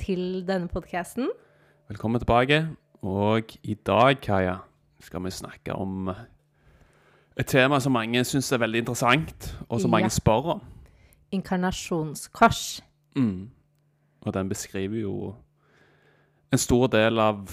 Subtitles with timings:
[0.00, 1.28] til denne podkasten.
[1.88, 2.68] Velkommen tilbake.
[3.02, 4.56] Og i dag, Kaja,
[5.00, 6.10] skal vi snakke om
[7.40, 9.96] et tema som mange syns er veldig interessant, og som Ja.
[9.96, 10.60] mange spør om.
[11.32, 12.82] Inkarnasjonskors.
[13.16, 13.50] Mm.
[14.22, 15.34] Og den beskriver jo
[16.52, 17.48] en stor del av,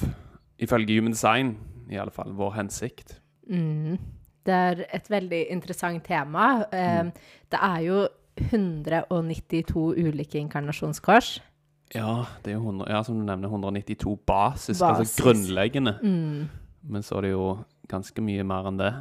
[0.59, 1.57] ifølge Human Design,
[1.91, 3.21] i alle fall, vår hensikt.
[3.49, 3.97] Mm.
[4.45, 6.63] Det er et veldig interessant tema.
[6.71, 7.11] Mm.
[7.51, 8.07] Det er jo
[8.37, 11.41] 192 ulike inkarnasjonskors.
[11.95, 14.81] Ja, det er jo 100, ja, som du nevner, 192 basis, Basis.
[14.81, 15.93] altså grunnleggende.
[16.03, 16.49] Mm.
[16.83, 17.45] Men så er det jo
[17.87, 18.93] ganske mye mer enn det.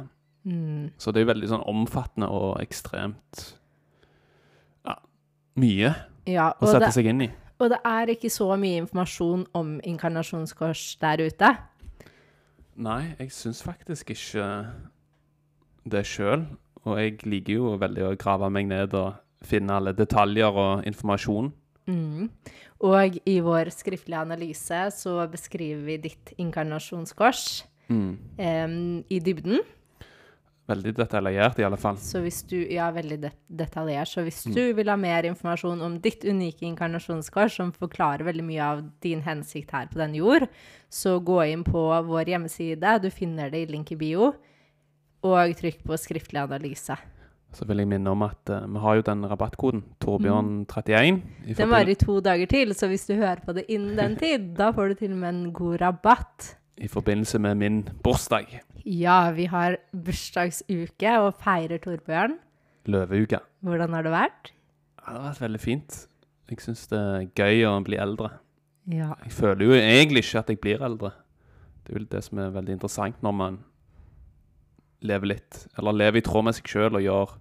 [0.47, 0.91] Mm.
[0.97, 3.41] Så det er veldig sånn omfattende og ekstremt
[4.87, 4.93] Ja,
[5.59, 5.89] mye
[6.25, 7.27] Ja, å sette det, seg inn i.
[7.59, 11.49] og det er ikke så mye informasjon om inkarnasjonskors der ute.
[12.77, 14.47] Nei, jeg syns faktisk ikke
[15.89, 16.45] det sjøl.
[16.85, 21.51] Og jeg liker jo veldig å grave meg ned og finne alle detaljer og informasjon.
[21.87, 22.29] Mm.
[22.83, 28.17] Og i vår skriftlige analyse så beskriver vi ditt inkarnasjonskors Mm.
[28.37, 29.61] em, i dybden.
[30.67, 31.95] Veldig detaljert, i alle fall.
[31.95, 34.09] Så hvis du, ja, veldig det detaljert.
[34.11, 34.25] Så Mm.
[34.27, 38.83] hvis du vil ha mer informasjon om ditt unike inkarnasjonskors, som forklarer veldig mye av
[38.99, 40.49] din hensikt her på den jord,
[40.91, 43.01] så gå inn på vår hjemmeside.
[43.01, 44.33] Du finner det i link i bio.
[45.23, 46.97] Og trykk på skriftlig analyse.
[47.55, 51.19] Så vil jeg minne om at uh, vi har jo den rabattkoden, Torbjørn31.
[51.57, 54.51] Den varer i to dager til, så hvis du hører på det innen den tid,
[54.57, 56.51] da får du til og med en god rabatt.
[56.77, 58.59] I forbindelse med min bursdag.
[58.85, 62.37] Ja, vi har bursdagsuke og feirer Torbjørn.
[62.87, 63.39] Løveuke.
[63.65, 64.51] Hvordan har det vært?
[65.01, 65.97] Ja, det har vært veldig fint.
[66.47, 68.29] Jeg syns det er gøy å bli eldre.
[68.87, 69.15] Ja.
[69.25, 71.11] Jeg føler jo egentlig ikke at jeg blir eldre.
[71.83, 73.57] Det er jo det som er veldig interessant når man
[75.05, 77.35] lever litt, eller lever i tråd med seg sjøl og gjør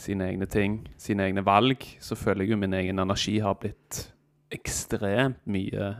[0.00, 4.06] sine egne ting, sine egne valg, så føler jeg jo min egen energi har blitt
[4.54, 5.92] ekstremt mye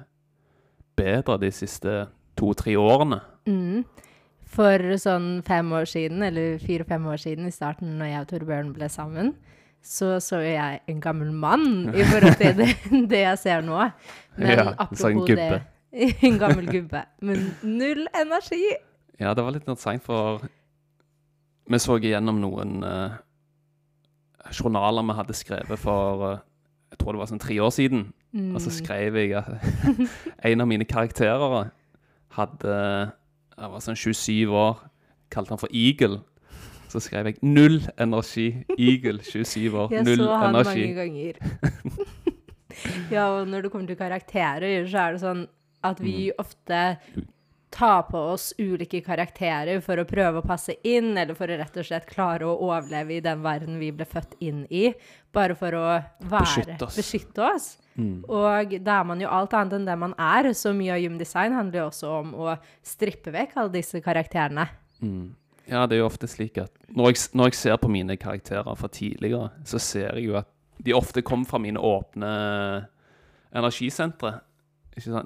[0.97, 2.06] bedre de siste
[2.39, 3.21] to-tre årene.
[3.49, 3.84] Mm.
[4.56, 8.75] For sånn fem år siden, eller fire-fem år siden, i starten når jeg og Torbjørn
[8.77, 9.33] ble sammen,
[9.87, 12.71] så så jo jeg en gammel mann i forhold til det,
[13.12, 13.89] det jeg ser nå.
[14.37, 15.49] Men Ja, en sånn gubbe.
[15.49, 15.65] det
[16.27, 17.05] En gammel gubbe.
[17.25, 18.65] Men null energi.
[19.21, 20.43] Ja, det var litt interessant, for
[21.69, 23.16] vi så igjennom noen eh,
[24.54, 26.38] journaler vi hadde skrevet for eh,
[26.93, 28.12] Jeg tror det var sånn tre år siden.
[28.54, 28.77] Og så Mm.
[28.77, 29.49] skrev jeg at
[30.44, 31.71] en av mine karakterer
[32.37, 32.75] hadde
[33.56, 34.77] Jeg var sånn 27 år.
[35.32, 36.21] Kalte han for Eagle.
[36.88, 38.65] Så skrev jeg 'null energi'.
[38.78, 39.88] Eagle, 27 år.
[39.91, 40.21] null energi.
[40.21, 40.81] Jeg så han energi.
[40.81, 41.34] mange ganger.
[43.10, 45.47] ja, og når det kommer til karakterer, så er det sånn
[45.84, 46.33] at vi Mm.
[46.38, 46.98] ofte
[47.76, 51.76] tar på oss ulike karakterer for å prøve å passe inn, eller for å rett
[51.76, 54.88] og slett klare å overleve i den verden vi ble født inn i,
[55.37, 55.84] bare for å
[56.25, 56.97] være, Beskytte oss.
[56.97, 57.66] beskytte oss.
[57.97, 58.19] Mm.
[58.28, 61.56] Og da er man jo alt annet enn det man er, så mye av gymdesign
[61.56, 64.69] handler jo også om å strippe vekk alle disse karakterene.
[65.04, 65.34] Mm.
[65.66, 68.76] Ja, det er jo ofte slik at når jeg, når jeg ser på mine karakterer
[68.78, 70.48] fra tidligere, så ser jeg jo at
[70.86, 72.32] de ofte kommer fra mine åpne
[73.56, 74.38] energisentre.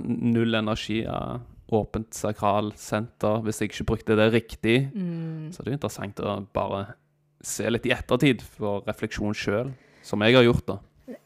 [0.00, 1.42] Null energi av
[1.72, 3.42] åpent sakralsenter.
[3.44, 5.50] Hvis jeg ikke brukte det riktig, Mm.
[5.52, 6.94] så er det jo interessant å bare
[7.42, 9.72] se litt i ettertid for refleksjon sjøl,
[10.02, 10.78] som jeg har gjort, da.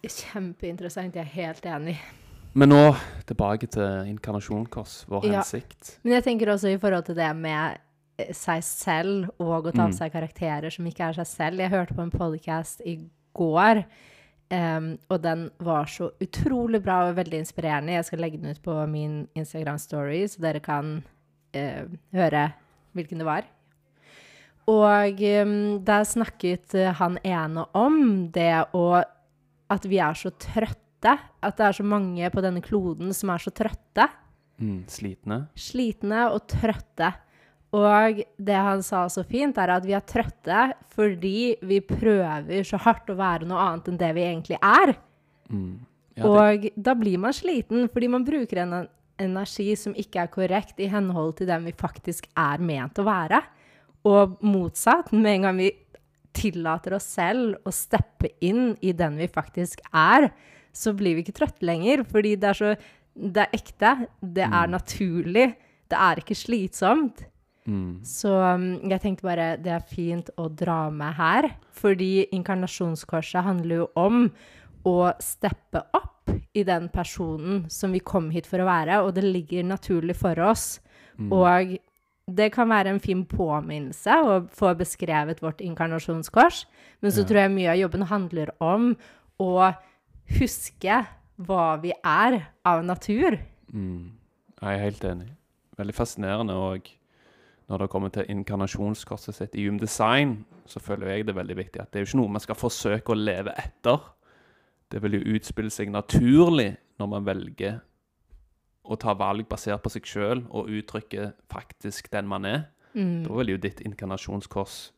[0.06, 1.96] Kjempeinteressant, jeg er helt enig.
[2.54, 2.82] Men nå
[3.26, 5.40] tilbake til inkarnasjonkors, vår Ja.
[5.42, 5.98] hensikt.
[6.04, 7.78] Men jeg tenker også i forhold til det med
[8.32, 11.58] seg selv og å ta av seg karakterer som ikke er seg selv.
[11.58, 13.00] Jeg hørte på en podcast i
[13.34, 13.84] går,
[14.52, 17.96] em, og den var så utrolig bra og veldig inspirerende.
[17.96, 20.96] Jeg skal legge den ut på min Instagram story, så dere kan
[21.56, 22.48] uh, høre
[22.94, 23.48] hvilken det var.
[24.70, 29.02] Og um, der snakket eh, han ene om det å
[29.68, 31.18] At vi er så trøtte.
[31.44, 34.06] At det er så mange på denne kloden som er så trøtte
[34.60, 34.84] Mm.
[34.86, 35.38] Slitne.
[35.58, 37.10] slitne og trøtte.
[37.74, 42.78] Og det han sa så fint, er at vi er trøtte fordi vi prøver så
[42.84, 44.94] hardt å være noe annet enn det vi egentlig er.
[45.50, 45.82] Mm.
[46.14, 48.76] Ja, Og da blir man sliten fordi man bruker en
[49.18, 53.42] energi som ikke er korrekt i henhold til den vi faktisk er ment å være.
[54.06, 55.70] Og motsatt, med en gang vi
[56.34, 60.28] tillater oss selv å steppe inn i den vi faktisk er,
[60.74, 62.04] så blir vi ikke trøtte lenger.
[62.10, 62.76] Fordi det er så
[63.14, 65.54] Det er ekte, det er naturlig,
[65.86, 67.20] det er ikke slitsomt.
[67.66, 68.02] Mm.
[68.04, 73.82] Så um, jeg tenkte bare det er fint å dra med her, fordi inkarnasjonskorset handler
[73.84, 74.26] jo om
[74.84, 79.24] å steppe opp i den personen som vi kom hit for å være, og det
[79.24, 80.78] ligger naturlig for oss.
[81.32, 81.76] Og
[82.26, 86.64] det kan være en fin påminnelse å få beskrevet vårt inkarnasjonskors,
[87.00, 87.28] men så Ja.
[87.28, 88.96] tror jeg mye av jobben handler om
[89.40, 89.74] å
[90.38, 91.06] huske
[91.38, 93.38] hva vi er av natur.
[93.72, 94.12] Mm.
[94.60, 95.30] Jeg er helt enig.
[95.76, 96.54] Veldig fascinerende.
[96.54, 96.88] Og
[97.68, 101.80] når det kommer til inkarnasjonskorset sitt i Hume Design, så føler jeg det veldig viktig
[101.80, 104.02] at det er jo ikke noe man skal forsøke å leve etter.
[104.92, 107.80] Det vil jo utspille seg naturlig når man velger
[108.84, 112.66] å ta valg basert på seg sjøl og uttrykke faktisk den man er.
[112.92, 113.24] Mm.
[113.24, 114.92] Da vil jo ditt inkarnasjonskors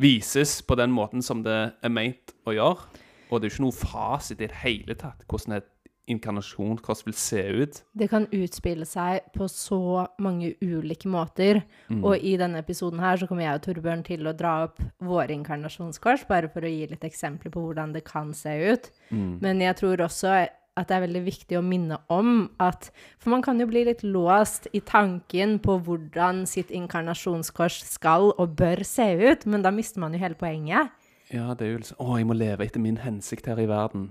[0.00, 3.00] vises på den måten som det er meint å gjøre.
[3.30, 5.70] Og det er jo ikke noe fasit i det hele tatt hvordan et
[6.10, 7.78] inkarnasjonskors vil se ut.
[7.96, 11.62] Det kan utspille seg på så mange ulike måter.
[12.02, 15.32] Og i denne episoden her så kommer jeg og Torbjørn til å dra opp våre
[15.36, 18.90] inkarnasjonskors, bare for å gi litt eksempler på hvordan det kan se ut.
[19.10, 20.34] Men jeg tror også
[20.74, 22.88] at det er veldig viktig å minne om at
[23.22, 28.56] For man kan jo bli litt låst i tanken på hvordan sitt inkarnasjonskors skal og
[28.58, 30.90] bør se ut, men da mister man jo hele poenget.
[31.32, 34.10] Ja, det er jo liksom Å, jeg må leve etter min hensikt her i verden.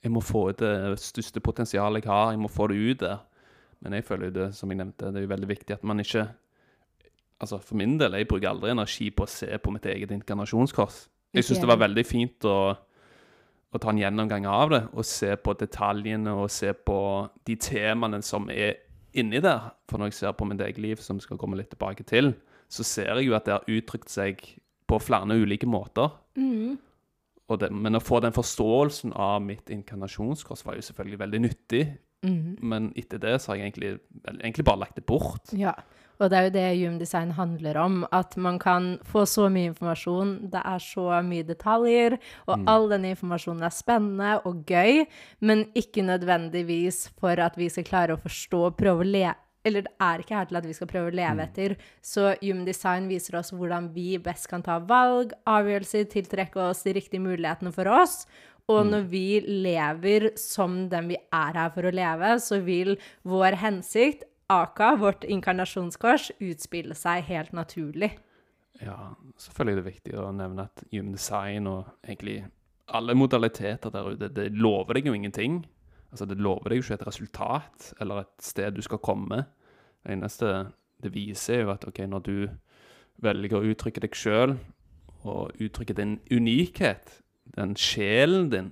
[0.00, 2.30] Jeg må få ut det største potensialet jeg har.
[2.32, 3.18] Jeg må få det ut der.
[3.80, 6.00] Men jeg føler jo det, som jeg nevnte, det er jo veldig viktig at man
[6.04, 6.28] ikke
[7.40, 11.06] Altså, for min del, jeg bruker aldri energi på å se på mitt eget inkarnasjonskors.
[11.32, 12.56] Jeg syns det var veldig fint å,
[13.72, 16.98] å ta en gjennomgang av det, og se på detaljene og se på
[17.48, 18.82] de temaene som er
[19.16, 19.70] inni der.
[19.88, 22.34] For når jeg ser på mitt eget liv, som vi skal komme litt tilbake til,
[22.68, 24.44] så ser jeg jo at det har uttrykt seg
[24.84, 26.12] på flere ulike måter.
[26.36, 26.76] Og
[27.58, 31.84] det, men å få den forståelsen av mitt inkarnasjonskors var jo selvfølgelig veldig nyttig.
[32.22, 33.94] Men etter det så har jeg egentlig,
[34.28, 35.54] egentlig bare lagt det bort.
[35.56, 35.72] Ja,
[36.20, 38.02] og det er jo det Hume Design handler om.
[38.12, 43.14] At man kan få så mye informasjon, det er så mye detaljer, og all denne
[43.14, 45.06] informasjonen er spennende og gøy,
[45.40, 49.30] men ikke nødvendigvis for at vi skal klare å forstå og prøve å le
[49.66, 51.74] eller det er ikke her til at vi skal prøve å leve etter.
[52.00, 56.94] Så Human Design viser oss hvordan vi best kan ta valg, avgjørelser, tiltrekke oss de
[56.96, 58.22] riktige mulighetene for oss.
[58.70, 62.94] Og når vi lever som den vi er her for å leve, så vil
[63.26, 68.12] vår hensikt, aka vårt inkarnasjonskors, utspille seg helt naturlig.
[68.80, 72.44] Ja, selvfølgelig er det viktig å nevne at human design og egentlig
[72.90, 75.60] alle modaliteter der ute, det lover deg jo ingenting.
[76.10, 79.44] Altså, det lover deg jo ikke et resultat eller et sted du skal komme.
[80.02, 80.50] Det eneste
[81.00, 82.34] det viser, er jo at ok, når du
[83.22, 84.56] velger å uttrykke deg sjøl,
[85.28, 87.20] og uttrykke din unikhet,
[87.56, 88.70] den sjelen din,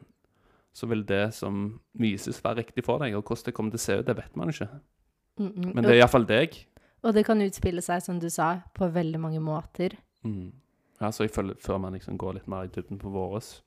[0.73, 3.17] så vil det som vises, være riktig for deg.
[3.19, 4.69] Og hvordan det kommer til å se ut, det vet man ikke.
[5.39, 5.73] Mm-mm.
[5.75, 6.57] Men det er iallfall deg.
[7.07, 9.97] Og det kan utspille seg, som du sa, på veldig mange måter.
[10.27, 10.53] Mm.
[10.99, 13.59] Ja, så jeg føler, Før man liksom går litt mer i dybden på våres.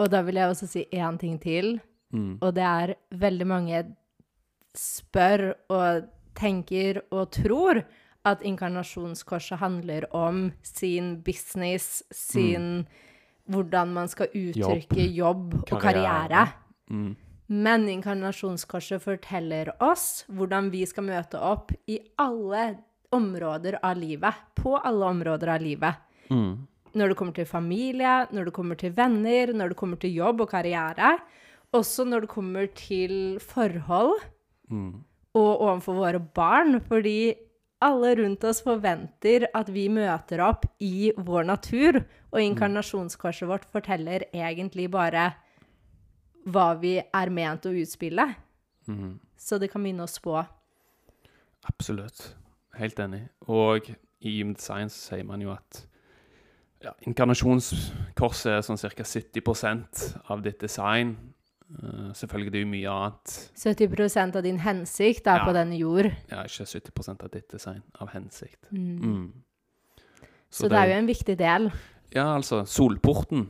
[0.00, 1.76] Og da vil jeg også si én ting til.
[2.12, 2.38] Mm.
[2.40, 3.82] Og det er veldig mange
[4.76, 7.82] spør og tenker og tror
[8.28, 12.86] at inkarnasjonskorset handler om sin business, sin
[13.50, 16.28] Hvordan man skal uttrykke jobb, og Karriere.
[16.30, 16.42] karriere.
[16.88, 17.16] Mm.
[17.52, 22.76] Men inkarnasjonskorset forteller oss hvordan vi skal møte opp i alle
[23.12, 24.38] områder av livet.
[24.54, 25.98] På alle områder av livet.
[26.30, 26.68] Mm.
[26.94, 30.46] Når det kommer til familie, når det kommer til venner, når det kommer til jobb
[30.46, 31.16] og karriere.
[31.72, 34.20] Også når det kommer til forhold
[34.70, 35.04] Mm.
[35.34, 36.80] og overfor våre barn.
[36.80, 37.34] Fordi
[37.82, 42.04] alle rundt oss forventer at vi møter opp i vår natur.
[42.32, 45.34] Og inkarnasjonskorset vårt forteller egentlig bare
[46.46, 48.34] hva vi er ment å utspille.
[48.88, 49.18] Mm.
[49.36, 50.36] Så det kan minne oss på.
[51.68, 52.34] Absolutt.
[52.74, 53.28] Helt enig.
[53.48, 53.90] Og
[54.22, 55.84] i Human Science sier man jo at
[56.82, 59.04] ja, inkarnasjonskorset er sånn ca.
[59.06, 61.16] 70% av ditt design.
[61.72, 63.36] Eh, selvfølgelig det er jo mye annet.
[63.56, 65.44] 70% av din hensikt er Ja.
[65.46, 66.10] på denne jord.
[66.30, 68.68] Ja, ikke 70% av ditt design, av hensikt.
[68.70, 68.98] Mm.
[69.00, 69.32] Mm.
[70.50, 71.70] Så, det er jo en viktig del.
[72.14, 73.46] Ja, altså, solporten,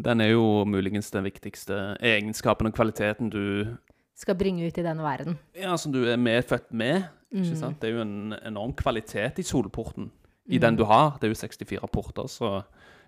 [0.00, 3.76] den er jo muligens den viktigste egenskapen og kvaliteten du
[4.14, 5.38] Skal bringe ut i denne verden.
[5.54, 7.04] Ja, som du er medfødt med.
[7.34, 7.56] Ikke Mm.
[7.56, 7.80] sant?
[7.80, 10.10] Det er jo en enorm kvalitet i solporten.
[10.48, 11.18] I den du har.
[11.20, 12.62] Det er jo 64 porter, så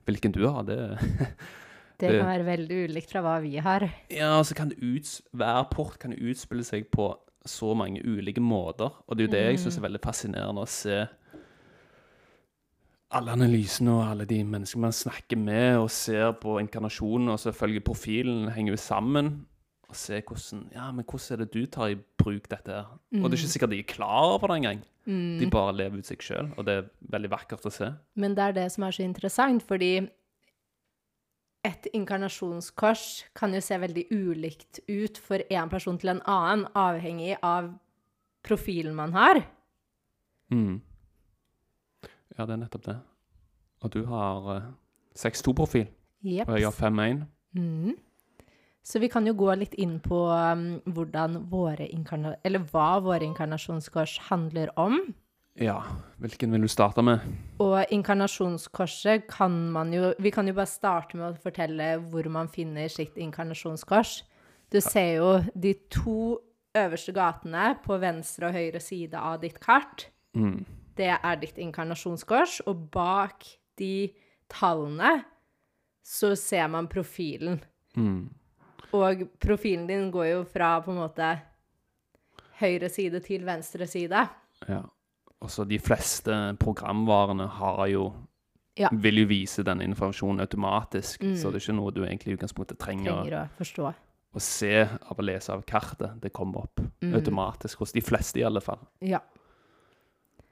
[0.06, 0.98] hvilken du har, det
[1.98, 3.88] Det kan være veldig ulikt fra hva vi har.
[4.14, 7.10] Ja, så kan det uts hver port kan utspille seg på
[7.48, 8.92] så mange ulike måter.
[9.06, 11.06] Og det er jo det jeg syns er veldig fascinerende å se
[13.16, 17.84] alle analysene og alle de menneskene man snakker med og ser på inkarnasjonen, og selvfølgelig
[17.86, 19.30] profilen henger jo sammen.
[19.88, 22.90] Og se hvordan Ja, men hvordan er det du tar i bruk dette her?
[23.22, 24.82] Og det er ikke sikkert de er klar over det engang.
[25.08, 27.88] De bare lever ut seg sjøl, og det er veldig vakkert å se.
[28.20, 29.94] Men det er det som er så interessant, fordi
[31.66, 33.04] et inkarnasjonskors
[33.36, 37.72] kan jo se veldig ulikt ut for en person til en annen, avhengig av
[38.46, 39.42] profilen man har.
[40.54, 40.80] Mm.
[42.36, 42.98] Ja, det er nettopp det.
[43.82, 44.68] Og du har uh,
[45.18, 45.88] 6-2-profil,
[46.24, 46.48] yep.
[46.48, 47.24] og jeg har 5-1.
[47.58, 47.96] Mm.
[48.88, 52.36] Så vi kan jo gå litt inn på um, hvordan våre inkarna...
[52.46, 54.96] Eller hva våre inkarnasjonskors handler om.
[55.58, 55.82] Ja,
[56.22, 57.22] hvilken vil du starte med?
[57.62, 62.48] Og inkarnasjonskorset kan man jo Vi kan jo bare starte med å fortelle hvor man
[62.48, 64.22] finner sitt inkarnasjonskors.
[64.70, 66.38] Du ser jo de to
[66.78, 70.08] øverste gatene på venstre og høyre side av ditt kart.
[70.36, 70.64] Mm.
[70.98, 73.46] Det er ditt inkarnasjonskors, og bak
[73.78, 74.10] de
[74.50, 75.22] tallene
[76.04, 77.58] så ser man profilen.
[77.96, 78.28] Mm.
[78.96, 81.32] Og profilen din går jo fra på en måte
[82.60, 84.24] høyre side til venstre side.
[84.68, 84.82] Ja.
[85.42, 88.12] Og så de fleste programvarene har jo
[88.78, 88.88] Ja.
[88.92, 92.78] Vil jo vise den informasjonen automatisk, så det er ikke noe du egentlig i utgangspunktet
[92.78, 93.94] trenger, Trenger å forstå.
[94.36, 96.20] å se av å lese av kartet.
[96.20, 97.14] Det kommer opp Mm.
[97.16, 98.78] automatisk, hos de fleste i alle fall.
[99.00, 99.18] Ja.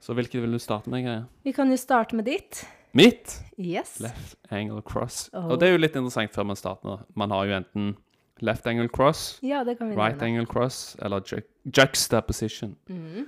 [0.01, 1.25] Så hvilket vil du starte med, Greia?
[1.45, 2.65] Vi kan jo starte med ditt.
[2.93, 3.41] Mitt!
[3.57, 3.99] Yes.
[4.01, 5.29] Left angle cross.
[5.33, 5.51] Oh.
[5.51, 7.05] Og det er jo litt interessant før man starter.
[7.15, 7.95] Man har jo enten
[8.41, 10.39] left angle cross, Ja, det kan vi right nevne.
[10.39, 12.75] angle cross eller ju juxtaposition.
[12.89, 13.25] Mhm.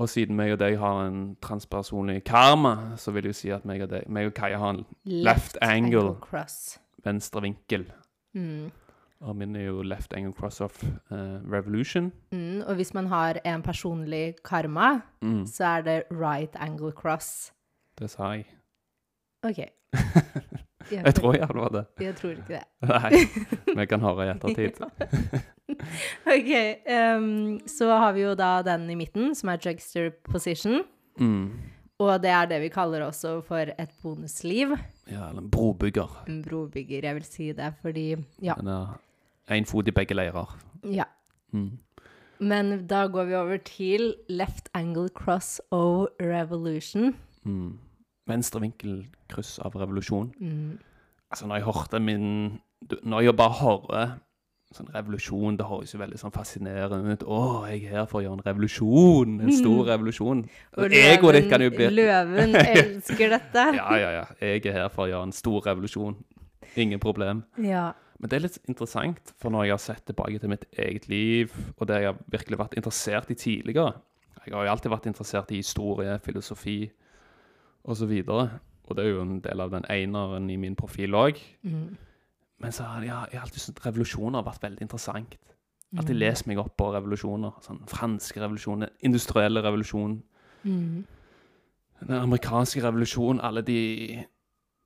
[0.00, 3.82] Og siden meg og deg har en transpersonlig karma, så vil jeg si at meg
[3.84, 6.14] og, deg, meg og Kaja har en Left angle.
[6.20, 6.78] cross.
[7.04, 7.84] venstre vinkel.
[8.34, 8.70] Mm.
[9.22, 12.12] Og min er jo left angle cross of uh, revolution.
[12.32, 12.62] Mm.
[12.66, 17.52] Og hvis man har en personlig karma, Mm, så er det right angle cross.
[17.98, 18.46] det sa jeg.
[19.44, 19.58] OK.
[20.90, 21.84] Jeg tror jeg det var det.
[22.00, 22.62] Jeg tror ikke det.
[22.88, 24.80] Nei, vi kan høre i ettertid.
[26.34, 26.52] OK.
[26.86, 30.82] Um, så har vi jo da den i midten, som er jugster position.
[31.20, 31.52] Mm.
[32.02, 34.74] Og det er det vi kaller også for et bonusliv.
[35.10, 36.24] Ja, eller en brobygger.
[36.28, 38.54] En brobygger, jeg vil si det, fordi Ja.
[39.50, 40.58] Én fot i begge leirer.
[40.84, 41.04] ja.
[41.52, 41.78] Mm.
[42.40, 47.14] Men da går vi over til left angle cross o revolution.
[47.44, 47.78] Mm.
[48.26, 50.32] Venstre vinkel kryss av revolusjon.
[50.40, 50.78] Mm.
[51.30, 52.58] Altså, når jeg hørte min
[53.02, 54.18] Når jeg bare hører
[54.76, 57.24] sånn revolusjon, det høres jo veldig sånn fascinerende ut.
[57.24, 59.38] Å, jeg er her for å gjøre en revolusjon.
[59.42, 60.44] En stor revolusjon.
[60.78, 63.66] Og Egoet ditt kan jo bli løven elsker dette.
[63.78, 64.24] Ja, ja, ja.
[64.40, 66.16] Jeg er her for å gjøre en stor revolusjon.
[66.80, 67.44] Ingen problem.
[67.60, 67.90] Ja.
[68.22, 71.54] Men det er litt interessant, for når jeg har sett tilbake til mitt eget liv,
[71.74, 73.96] og det jeg har virkelig vært interessert i tidligere
[74.44, 76.78] Jeg har jo alltid vært interessert i historie, filosofi
[77.82, 78.12] osv.
[78.26, 78.54] Og,
[78.86, 81.38] og det er jo en del av den eneren i min profil òg.
[81.62, 81.92] Mm.
[82.62, 85.34] Men så har jeg, jeg har alltid syntes revolusjoner har vært veldig interessant.
[85.92, 85.98] Mm.
[86.00, 87.56] Alltid lest meg opp på revolusjoner.
[87.64, 90.20] Sånn franske revolusjoner, industrielle revolusjon,
[90.64, 91.02] Mm.
[92.06, 94.24] den amerikanske revolusjonen, alle de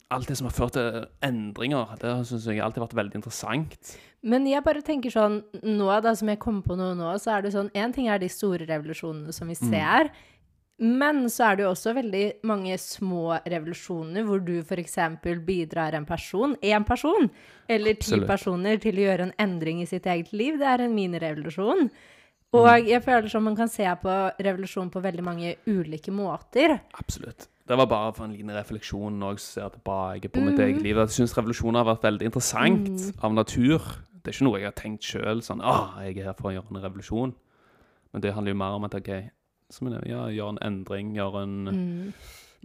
[0.08, 3.96] Alt det som har ført til endringer, det syns jeg alltid har vært veldig interessant.
[4.22, 7.42] Men jeg bare tenker sånn Nå, da, som jeg kommer på noe nå, så er
[7.42, 10.04] det sånn Én ting er de store revolusjonene som vi ser.
[10.04, 10.10] Mm.
[10.76, 14.98] Men så er det jo også veldig mange små revolusjoner hvor du f.eks.
[15.46, 17.30] bidrar en person, én person,
[17.68, 18.26] eller ti Absolutt.
[18.28, 20.58] personer til å gjøre en endring i sitt eget liv.
[20.60, 21.88] Det er en minirevolusjon.
[22.56, 26.76] Og jeg føler som man kan se på revolusjon på veldig mange ulike måter.
[27.00, 27.48] Absolutt.
[27.66, 31.00] Det var bare for en liten refleksjon når jeg ser tilbake på mitt eget liv.
[31.02, 33.88] Jeg syns revolusjoner har vært veldig interessant av natur.
[34.12, 36.54] Det er ikke noe jeg har tenkt sjøl, sånn Å, jeg er her for å
[36.54, 37.34] gjøre en revolusjon.
[38.12, 39.10] Men det handler jo mer om at OK,
[39.70, 42.12] så jeg jeg ja, gjør en endring, gjør en Mm.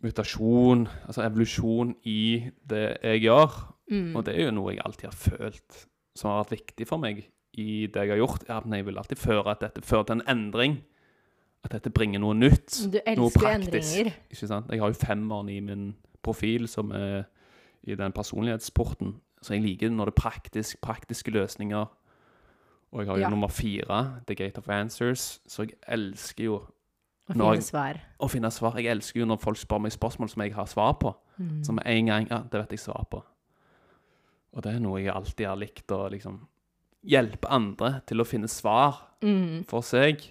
[0.04, 3.74] mutasjon, altså evolusjon i det jeg gjør.
[3.92, 4.16] Mm.
[4.16, 7.26] Og det er jo noe jeg alltid har følt som har vært viktig for meg
[7.58, 8.44] i det jeg har gjort.
[8.50, 10.78] er at jeg vil alltid føre at dette fører til en endring.
[11.64, 12.72] At dette bringer noe nytt.
[12.92, 13.98] Du noe elsker jo praktisk.
[14.00, 14.14] endringer.
[14.32, 14.72] Ikke sant?
[14.72, 17.24] Jeg har jo femmeren i min profil, som er
[17.84, 19.16] i den personlighetsporten.
[19.42, 21.86] Så jeg liker det når det er praktisk, praktiske løsninger.
[22.92, 23.30] Og jeg har jo Ja.
[23.30, 25.40] nummer fire, The Gate of Answers.
[25.48, 26.62] Så jeg elsker jo
[27.32, 28.00] Å finne svar.
[28.20, 28.76] å finne svar.
[28.78, 31.14] Jeg elsker jo når folk spør meg spørsmål som jeg har svar på.
[31.38, 31.64] Mm.
[31.64, 33.24] Som med en gang Ja, det vet jeg svar på.
[34.54, 36.40] Og det er noe jeg alltid har likt å liksom
[37.08, 39.66] hjelpe andre til å finne svar Mm.
[39.68, 40.22] for seg.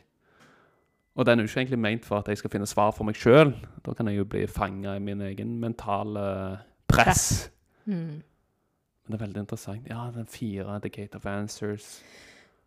[1.17, 3.15] Og den er jo ikke egentlig ment for at jeg skal finne svar for meg
[3.17, 3.55] sjøl.
[3.85, 7.51] Da kan jeg jo bli fanga i min egen mentale press.
[7.87, 8.23] Mm.
[8.23, 9.87] Men det er veldig interessant.
[9.89, 12.03] Ja, den fire, The Gate of Answers.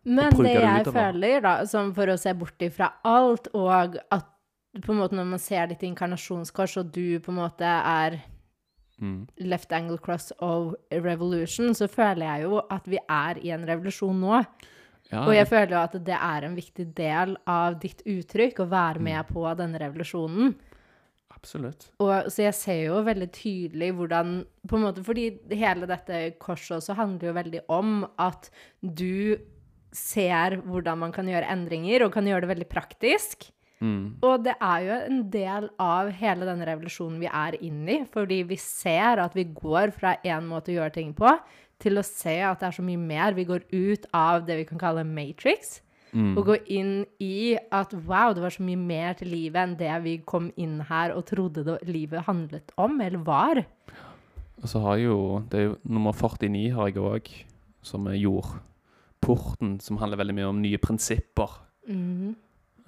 [0.04, 4.30] Men det jeg føler, da, som for å se bort ifra alt, og at
[4.84, 8.20] på en måte når man ser ditt inkarnasjonskors, og du på en måte er
[9.00, 9.26] Mm.
[9.42, 14.20] left angle cross of revolution, så føler jeg jo at vi er i en revolusjon
[14.20, 14.44] nå.
[15.10, 18.68] Ja, Og jeg føler jo at det er en viktig del av ditt uttrykk å
[18.70, 20.54] være med på denne revolusjonen.
[21.34, 21.90] absolutt.
[21.98, 26.78] Og, så jeg ser jo veldig tydelig hvordan på en måte, Fordi hele dette korset
[26.78, 28.48] også handler jo veldig om at
[28.80, 29.36] du
[29.94, 33.48] ser hvordan man kan gjøre endringer, og kan gjøre det veldig praktisk.
[33.84, 34.16] Mm.
[34.24, 38.42] Og det er jo en del av hele denne revolusjonen vi er inne i, fordi
[38.48, 41.32] vi ser at vi går fra én måte å gjøre ting på,
[41.82, 43.34] til å se at det er så mye mer.
[43.36, 45.80] Vi går ut av det vi kan kalle matrix,
[46.14, 46.36] Mm.
[46.38, 49.94] og går inn i at wow, det var så mye mer til livet enn det
[50.04, 53.64] vi kom inn her og trodde det, livet handlet om, eller var.
[54.62, 57.32] Og så har jeg jo Det er jo nummer 49 har jeg òg,
[57.82, 58.14] som er
[59.24, 61.50] jordporten, som handler veldig mye om nye prinsipper.
[61.88, 62.34] Mm.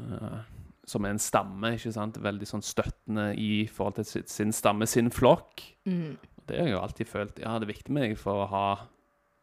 [0.01, 0.41] Uh,
[0.87, 2.19] som er en stamme, ikke sant?
[2.23, 5.63] Veldig sånn støttende i forhold til sin, sin stamme, sin flokk.
[5.89, 6.17] Mm.
[6.47, 7.41] Det har jeg jo alltid følt.
[7.43, 8.67] Ja, det er viktig med meg for å ha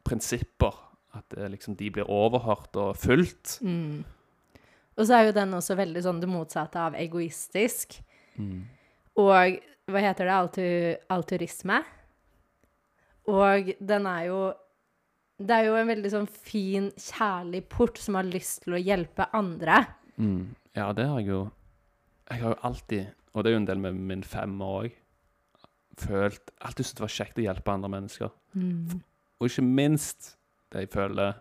[0.07, 0.77] prinsipper.
[1.13, 3.59] At det, liksom, de blir overhørt og fulgt.
[3.61, 4.03] Mm.
[4.93, 7.99] Og så er jo den også veldig sånn det motsatte av egoistisk.
[8.37, 8.63] Mm.
[9.21, 9.59] Og
[9.91, 10.33] hva heter det?
[10.37, 10.65] Altu,
[11.13, 11.81] alturisme.
[13.29, 14.39] Og den er jo
[15.39, 19.25] Det er jo en veldig sånn fin, kjærlig port som har lyst til å hjelpe
[19.33, 19.79] andre.
[20.17, 20.53] Mm.
[20.77, 21.39] Ja, det har jeg jo
[22.29, 24.93] Jeg har jo alltid, og det er jo en del med min femmer òg,
[25.99, 28.29] følt Alltid syntes det var kjekt å hjelpe andre mennesker.
[29.39, 30.37] Og ikke minst
[30.71, 31.33] det jeg føler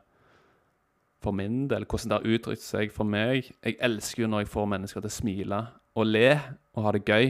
[1.23, 3.53] for min del, hvordan det har uttrykt seg for meg.
[3.63, 5.61] Jeg elsker jo når jeg får mennesker til å smile
[5.95, 6.33] og le
[6.75, 7.29] og ha det gøy.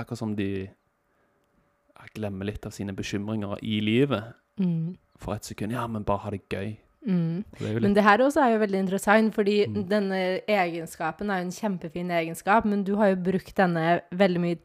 [0.00, 0.48] Akkurat som de
[2.14, 4.94] glemmer litt av sine bekymringer i livet Mm.
[5.18, 5.72] For et sekund.
[5.72, 6.76] Ja, men bare ha det gøy.
[7.06, 7.44] Mm.
[7.58, 9.88] Det Men det her også er jo veldig interessant, fordi Mm.
[9.88, 14.58] denne egenskapen er jo en kjempefin egenskap, men du har jo brukt denne veldig mye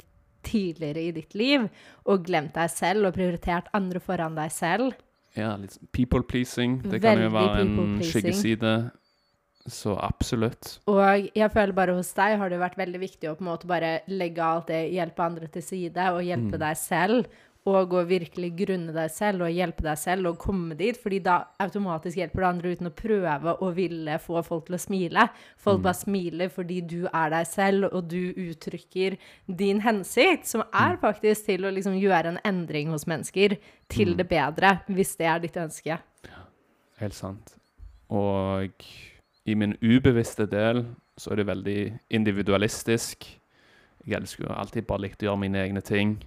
[0.43, 1.69] tidligere i ditt liv,
[2.05, 4.93] og glemt deg selv og prioritert andre foran deg selv.
[5.35, 6.81] ja, litt sånn people pleasing.
[6.81, 8.91] Det kan jo være en skyggeside.
[9.67, 10.79] Så absolutt.
[10.87, 13.67] Og jeg føler bare hos deg har det vært veldig viktig å på en måte
[13.67, 16.59] bare legge alt det, hjelpe andre til side, og hjelpe Mm.
[16.59, 17.27] deg selv.
[17.67, 20.95] Og å virkelig grunne deg selv og hjelpe deg selv og komme dit.
[20.97, 24.79] fordi da automatisk hjelper du andre uten å prøve å ville få folk til å
[24.79, 25.29] smile.
[25.57, 25.83] Folk Mm.
[25.83, 29.17] bare smiler fordi du er deg selv, og du uttrykker
[29.53, 30.99] din hensikt, som er Mm.
[30.99, 33.57] faktisk til å liksom gjøre en endring hos mennesker
[33.89, 34.17] til Mm.
[34.17, 35.99] det bedre, hvis det er ditt ønske.
[36.25, 36.45] Ja,
[36.99, 37.55] Helt sant.
[38.09, 38.71] Og
[39.45, 40.85] i min ubevisste del
[41.17, 43.25] så er det veldig individualistisk.
[44.07, 46.17] Jeg elsker jo alltid bare likt å gjøre mine egne ting.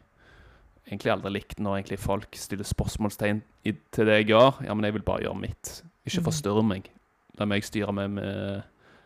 [0.88, 4.62] Egentlig aldri likt når egentlig folk stiller spørsmålstegn i, til det jeg gjør.
[4.66, 5.74] Ja, men jeg vil bare gjøre mitt.
[6.08, 6.90] Ikke forstyrre meg.
[7.38, 8.64] La meg styre med, med,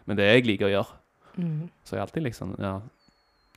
[0.08, 1.00] med det jeg liker å gjøre.
[1.36, 1.66] Mm.
[1.84, 2.78] Så jeg alltid liksom, ja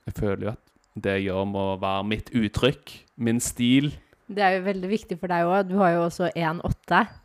[0.04, 0.66] Jeg føler jo at
[1.00, 3.92] det jeg gjør må være mitt uttrykk, min stil.
[4.30, 5.68] Det er jo veldig viktig for deg òg.
[5.70, 6.79] Du har jo også 1-8.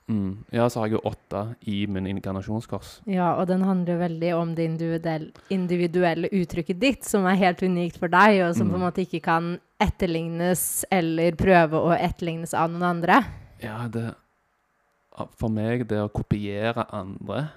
[0.08, 0.46] Mm.
[0.54, 3.00] Ja, så har jeg jo åtte i min inkarnasjonskors.
[3.10, 7.98] Ja, og den handler veldig om det individuelle, individuelle uttrykket ditt, som er helt unikt
[7.98, 8.72] for deg, og som Mm.
[8.72, 13.24] på en måte ikke kan etterlignes eller prøve å etterlignes av noen andre.
[13.64, 14.14] Ja, det
[15.40, 17.50] For meg, det å kopiere andre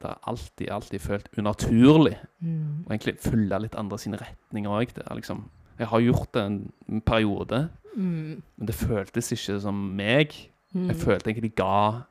[0.00, 2.16] Det har alltid, alltid følt unaturlig.
[2.42, 2.84] Mm.
[2.86, 4.90] Og egentlig følge litt andre sine retninger òg.
[5.16, 5.44] Liksom,
[5.78, 8.42] jeg har gjort det en, en periode, Mm.
[8.58, 10.32] men det føltes ikke som meg.
[10.74, 10.88] Mm.
[10.90, 12.02] Jeg følte egentlig ga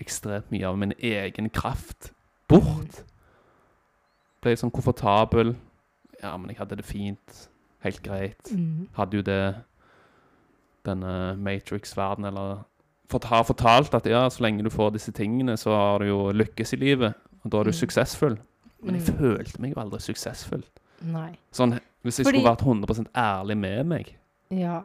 [0.00, 2.12] ekstremt mye av min egen kraft
[2.48, 3.02] bort.
[4.40, 5.56] Ble sånn komfortabel.
[6.22, 7.48] Ja, men jeg hadde det fint.
[7.82, 8.50] Helt greit.
[8.50, 8.88] Mm.
[8.96, 9.54] hadde jo det
[10.86, 12.64] denne Matrix-verdenen, eller
[13.10, 16.18] fått, har fortalt at ja, så lenge du får disse tingene, så har du jo
[16.32, 17.80] lykkes i livet, og da er du Mm.
[17.80, 18.38] suksessfull.
[18.82, 19.18] Men jeg Mm.
[19.18, 20.62] følte meg jo aldri suksessfull.
[21.02, 21.36] Nei.
[21.52, 24.16] Sånn, hvis jeg Fordi- skulle vært 100% ærlig med meg
[24.50, 24.82] Ja.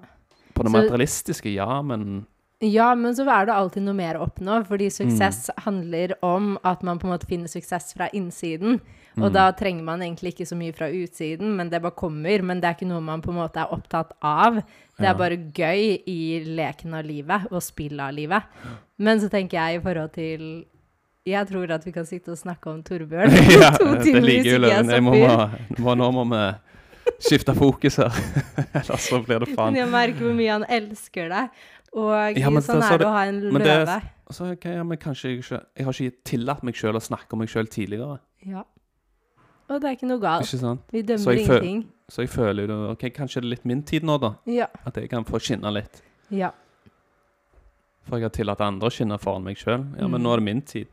[0.53, 2.27] På det Så- materialistiske, ja, men
[2.63, 5.63] Ja, men så er det alltid noe mer å oppnå, fordi suksess Mm.
[5.65, 8.79] handler om at man på en måte finner suksess fra innsiden.
[9.17, 12.41] Og mm, da trenger man egentlig ikke så mye fra utsiden, men det bare kommer.
[12.41, 14.55] Men det er ikke noe man på en måte er opptatt av.
[14.97, 15.11] Det Ja.
[15.11, 18.43] er bare gøy i leken av livet og spillet av livet.
[18.97, 20.65] Men så tenker jeg i forhold til
[21.25, 24.51] Jeg tror at vi kan sitte og snakke om Torbjørn ja, to det timer liker
[24.51, 25.03] jo Løven.
[25.03, 25.13] Må,
[25.79, 26.41] må, nå må vi
[27.23, 28.11] skifte fokus her.
[28.75, 29.75] Ellers så blir det Men faen.
[29.77, 31.49] jeg merker hvor mye han elsker deg.
[31.95, 34.01] Og Ja, men sånn så- så er det å ha en løve.
[34.31, 37.39] Så, okay, ja, men kanskje jeg Jeg har ikke tillatt meg sjøl å snakke om
[37.39, 38.19] meg sjøl tidligere.
[38.45, 38.63] Ja.
[39.69, 40.43] Og det er ikke noe galt.
[40.45, 40.81] Ikke sant?
[40.91, 41.85] Vi Så dømmer føl- ingenting.
[42.09, 44.33] Så jeg føler jo Ok, kanskje det er litt min tid nå, da.
[44.45, 44.65] Ja.
[44.85, 46.01] At jeg kan få skinne litt.
[46.31, 46.51] Ja.
[48.05, 49.85] For jeg har tillatt andre å skinne foran meg sjøl.
[49.99, 50.23] Ja, men Mm.
[50.25, 50.87] nå er det min tid.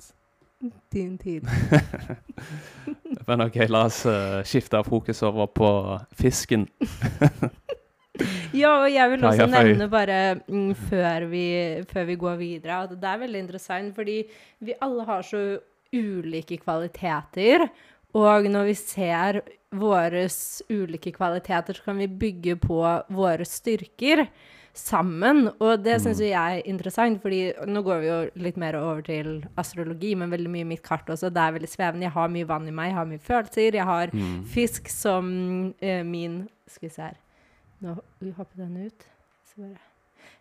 [0.91, 1.43] Din tid.
[3.27, 6.69] Men ok, la oss uh, skifte fokus over på fisken.
[8.57, 11.47] Ja, og jeg vil også nevne bare mm, før, vi,
[11.91, 14.21] før vi går videre, at det er veldig interessant, fordi
[14.67, 15.45] vi alle har så
[15.95, 17.69] ulike kvaliteter.
[18.19, 19.43] Og når vi ser
[19.79, 20.25] våre
[20.71, 22.81] ulike kvaliteter, så kan vi bygge på
[23.15, 24.27] våre styrker
[24.75, 25.49] sammen.
[25.59, 29.03] Og det syns jo jeg er interessant, fordi nå går vi jo litt mer over
[29.07, 31.31] til astrologi, men veldig mye mitt kart også.
[31.31, 32.09] Det er veldig svevende.
[32.09, 33.81] Jeg har mye vann i meg, jeg har mye følelser.
[33.81, 34.15] Jeg har
[34.55, 35.35] fisk som
[35.71, 37.19] uh, min Skal vi se her
[37.81, 37.97] Nå
[38.37, 39.07] hopper den ut.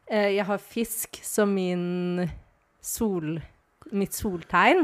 [0.09, 2.27] Eh, jeg har fisk som min
[2.81, 3.39] sol...
[3.95, 4.83] Mitt soltegn.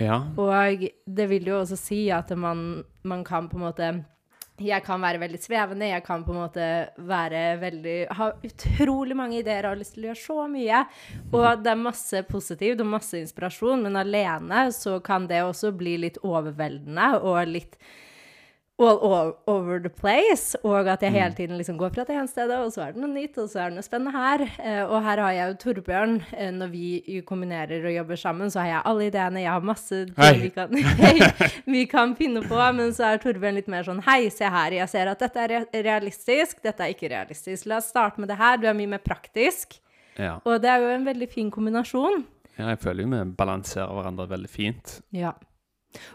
[0.00, 0.22] Ja.
[0.38, 3.90] Og det vil jo også si at man, man kan på en måte
[4.58, 6.64] jeg kan være veldig svevende, jeg kan på en måte
[7.06, 10.80] være veldig Ha utrolig mange ideer og har lyst til å gjøre så mye.
[11.30, 15.94] Og det er masse positivt og masse inspirasjon, men alene så kan det også bli
[16.02, 17.78] litt overveldende og litt
[18.86, 20.54] all over the place.
[20.62, 23.02] Og at jeg hele tiden liksom går fra det ene stedet, og så er det
[23.02, 24.44] noe nytt, og så er det noe spennende her.
[24.62, 26.14] Eh, og her har jeg jo Torbjørn.
[26.36, 30.00] Eh, når vi kombinerer og jobber sammen, så har jeg alle ideene, jeg har masse
[30.14, 30.78] ting vi kan,
[31.76, 32.62] vi kan finne på.
[32.78, 35.84] Men så er Torbjørn litt mer sånn Hei, se her, jeg ser at dette er
[35.88, 37.66] realistisk, dette er ikke realistisk.
[37.66, 38.62] La oss starte med det her.
[38.62, 39.80] Du er mye mer praktisk.
[40.18, 40.36] ja.
[40.46, 42.22] Og det er jo en veldig fin kombinasjon.
[42.58, 44.96] Ja, jeg føler jo vi balanserer hverandre veldig fint.
[45.14, 45.34] Ja.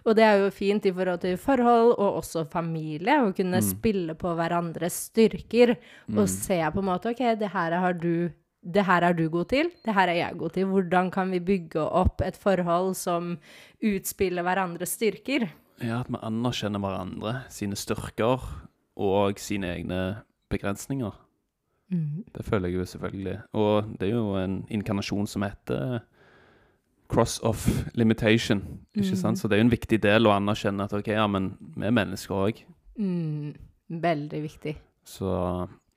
[0.06, 3.70] Og det er jo fint i forhold til forhold og også familie, å kunne Mm.
[3.70, 5.78] spille på hverandres styrker
[6.16, 8.32] og se på en måte OK, det her har du
[8.66, 10.66] det her er du god til, det her er jeg god til.
[10.66, 13.38] Hvordan kan vi bygge opp et forhold som
[13.84, 15.50] utspiller hverandres styrker?
[15.82, 18.40] Ja, at vi anerkjenner hverandre, sine styrker
[18.96, 21.12] og sine egne begrensninger.
[21.92, 23.42] Det føler jeg jo selvfølgelig.
[23.54, 26.00] Og det er jo en inkarnasjon som heter
[27.12, 27.62] cross of
[27.98, 28.64] limitation,
[28.96, 29.40] ikke sant?
[29.40, 31.96] Så det er jo en viktig del å anerkjenne at ok, ja, men vi er
[31.96, 32.62] mennesker òg.
[32.98, 33.54] Mm,
[34.04, 34.76] veldig viktig.
[35.08, 35.30] Så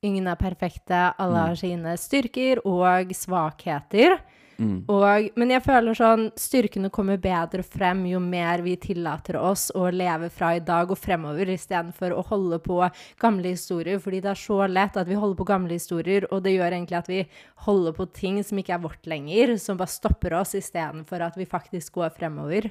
[0.04, 4.18] Ingen er perfekte, alle har sine styrker og svakheter.
[4.58, 9.68] Mm, Og, men jeg føler sånn styrkene kommer bedre frem jo mer vi tillater oss
[9.76, 12.78] å leve fra i dag og fremover, istedenfor å holde på
[13.22, 14.00] gamle historier.
[14.02, 17.00] Fordi det er så lett at vi holder på gamle historier, og det gjør egentlig
[17.00, 17.22] at vi
[17.66, 21.48] holder på ting som ikke er vårt lenger, som bare stopper oss, istedenfor at vi
[21.48, 22.70] faktisk går fremover.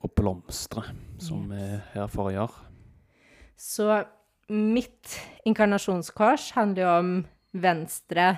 [0.00, 0.86] Og blomstre,
[1.20, 2.66] som vi er her for å gjøre.
[3.60, 3.86] Så
[4.50, 7.10] mitt inkarnasjonskors handler jo om
[7.60, 8.30] venstre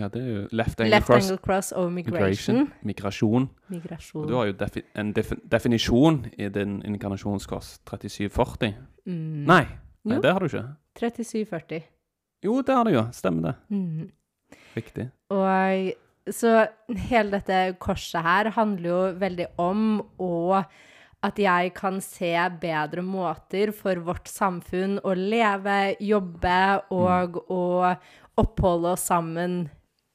[0.00, 2.70] Ja, det er jo left angle left cross angle cross over migration.
[2.82, 3.48] migration.
[3.68, 4.22] Migrasjon.
[4.22, 8.76] Og du har jo defi en defi definisjon i din inkarnasjonskors 3740.
[9.06, 9.42] Mm.
[9.50, 9.64] Nei,
[10.08, 10.66] nei, det har du ikke.
[11.00, 11.82] 3740.
[12.44, 13.04] Jo, det har du jo.
[13.12, 13.56] Stemmer det.
[13.76, 14.08] Mm.
[14.76, 15.10] Riktig.
[15.34, 16.54] Og så
[17.10, 19.82] hele dette korset her handler jo veldig om
[20.22, 20.62] å
[21.20, 22.32] at jeg kan se
[22.62, 26.60] bedre måter for vårt samfunn å leve, jobbe
[26.96, 27.64] og å
[28.40, 29.66] oppholde oss sammen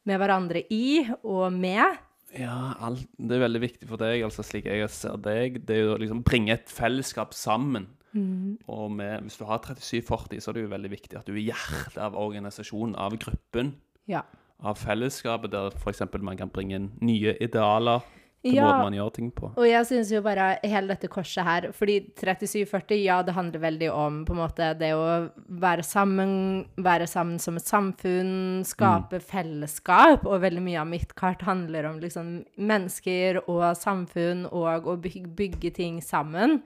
[0.06, 1.98] med hverandre i og med.
[2.36, 5.86] Ja, alt, det er veldig viktig for deg, altså slik jeg ser deg, det er
[5.86, 7.88] jo å liksom bringe et fellesskap sammen.
[8.16, 11.50] Og med, hvis du har 3740, så er det jo veldig viktig at du er
[11.50, 13.74] hjertet av organisasjonen, av gruppen,
[14.08, 14.22] Ja.
[14.64, 16.02] av fellesskapet, der f.eks.
[16.22, 18.06] man kan bringe inn nye idealer
[18.46, 18.66] til Ja.
[18.70, 19.50] måten man gjør ting på.
[19.58, 23.90] Og jeg syns jo bare hele dette korset her Fordi 3740, ja, det handler veldig
[23.92, 30.26] om på en måte det å være sammen, være sammen som et samfunn, skape fellesskap.
[30.26, 35.28] Og veldig mye av mitt kart handler om liksom mennesker og samfunn og å bygge,
[35.36, 36.62] bygge ting sammen.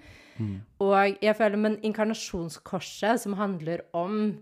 [0.79, 4.37] Og jeg føler Men inkarnasjonskorset, som handler om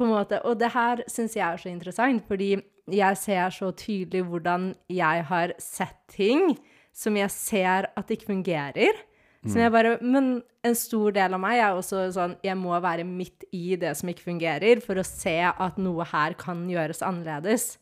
[0.00, 2.54] på en måte, Og det her syns jeg er så interessant, fordi
[2.90, 6.56] jeg ser så tydelig hvordan jeg har sett ting
[6.96, 9.04] som jeg ser at ikke fungerer.
[9.46, 13.04] Som jeg bare, Men en stor del av meg er også sånn Jeg må være
[13.08, 17.78] midt i det som ikke fungerer, for å se at noe her kan gjøres annerledes.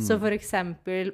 [0.00, 1.12] Så for eksempel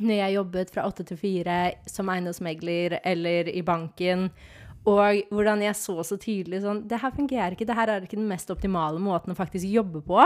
[0.00, 4.30] når jeg jobbet fra åtte til fire som eiendomsmegler eller i banken,
[4.88, 7.68] og hvordan jeg så så tydelig sånn Det her fungerer ikke.
[7.68, 10.24] Det her er ikke den mest optimale måten å faktisk jobbe på.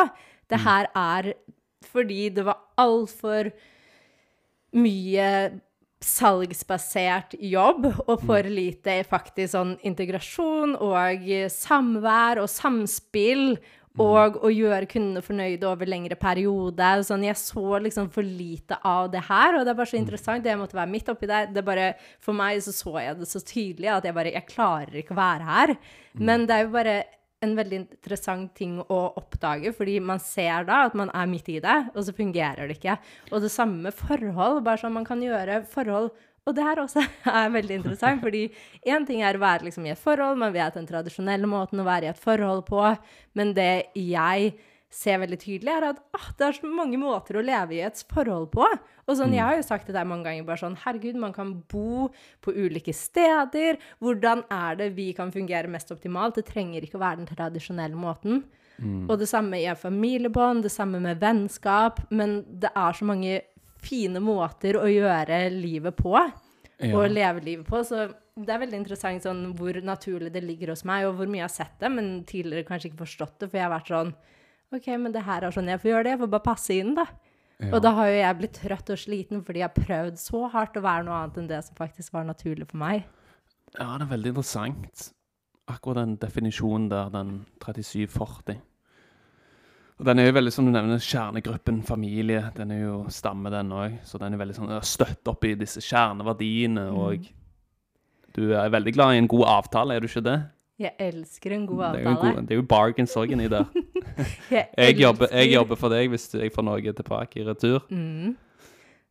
[0.49, 1.35] Det her er
[1.87, 3.51] fordi det var altfor
[4.77, 5.29] mye
[6.07, 13.57] salgsbasert jobb og for lite faktisk sånn integrasjon og samvær og samspill
[14.03, 16.91] og å gjøre kundene fornøyde over lengre periode.
[17.07, 20.45] Sånn, jeg så liksom for lite av det her, og det er bare så interessant.
[20.45, 21.49] Det måtte være midt oppi der.
[21.53, 21.91] Det er bare,
[22.23, 25.21] for meg så så jeg det så tydelig at jeg bare Jeg klarer ikke å
[25.21, 25.77] være her.
[26.21, 26.97] Men det er jo bare
[27.45, 31.59] en veldig interessant ting å oppdage, fordi man ser da at man er midt i
[31.63, 32.97] det, og så fungerer det ikke.
[33.31, 34.63] Og det samme med forhold.
[34.67, 36.13] Bare sånn man kan gjøre forhold
[36.47, 37.03] og det her også
[37.41, 38.47] er veldig interessant, fordi
[38.87, 41.89] én ting er å være liksom i et forhold, man vet den tradisjonelle måten å
[41.89, 42.89] være i et forhold på,
[43.39, 44.55] men det jeg
[44.97, 47.99] ser veldig tydelig, er at ah, det er så mange måter å leve i et
[48.13, 48.67] forhold på.
[49.07, 51.53] Og sånn, Jeg har jo sagt det der mange ganger bare sånn Herregud, man kan
[51.69, 52.09] bo
[52.41, 53.81] på ulike steder.
[54.01, 56.39] Hvordan er det vi kan fungere mest optimalt?
[56.39, 58.45] Det trenger ikke å være den tradisjonelle måten.
[58.79, 59.05] Mm.
[59.09, 62.01] Og det samme i familiebånd, det samme med vennskap.
[62.11, 63.43] Men det er så mange
[63.87, 66.15] fine måter å gjøre livet på.
[66.77, 66.93] Ja.
[66.93, 67.81] Og leve livet på.
[67.87, 71.41] Så det er veldig interessant sånn, hvor naturlig det ligger hos meg, og hvor mye
[71.41, 74.13] jeg har sett det, men tidligere kanskje ikke forstått det, for jeg har vært sånn
[74.75, 76.93] OK, men det her er sånn jeg får gjøre det, jeg får bare passe inn,
[76.99, 77.07] da.
[77.57, 77.71] Ja.
[77.71, 80.77] Og da har jo jeg blitt trøtt og sliten fordi jeg har prøvd så hardt
[80.77, 83.07] å være noe annet enn det som faktisk var naturlig for meg.
[83.73, 85.07] Ja, det er veldig interessant.
[85.73, 87.31] Akkurat den definisjonen der, den
[87.65, 88.61] 3740.
[89.97, 92.43] Og den er jo veldig, som du nevner, kjernegruppen familie.
[92.57, 93.95] Den er jo stamme, den òg.
[94.05, 96.85] Så den er veldig sånn støtt opp i disse kjerneverdiene.
[96.91, 96.99] Mm.
[97.01, 97.31] Og
[98.37, 100.37] du er veldig glad i en god avtale, er du ikke det?
[100.77, 102.35] Jeg elsker en god Det er jo, avtale.
[102.35, 103.65] god, det er jo bargains òg inni der.
[104.53, 107.83] Jeg, Jeg jobber, jeg jobber for deg hvis jeg får noe tilbake i retur.
[107.93, 108.31] Mm.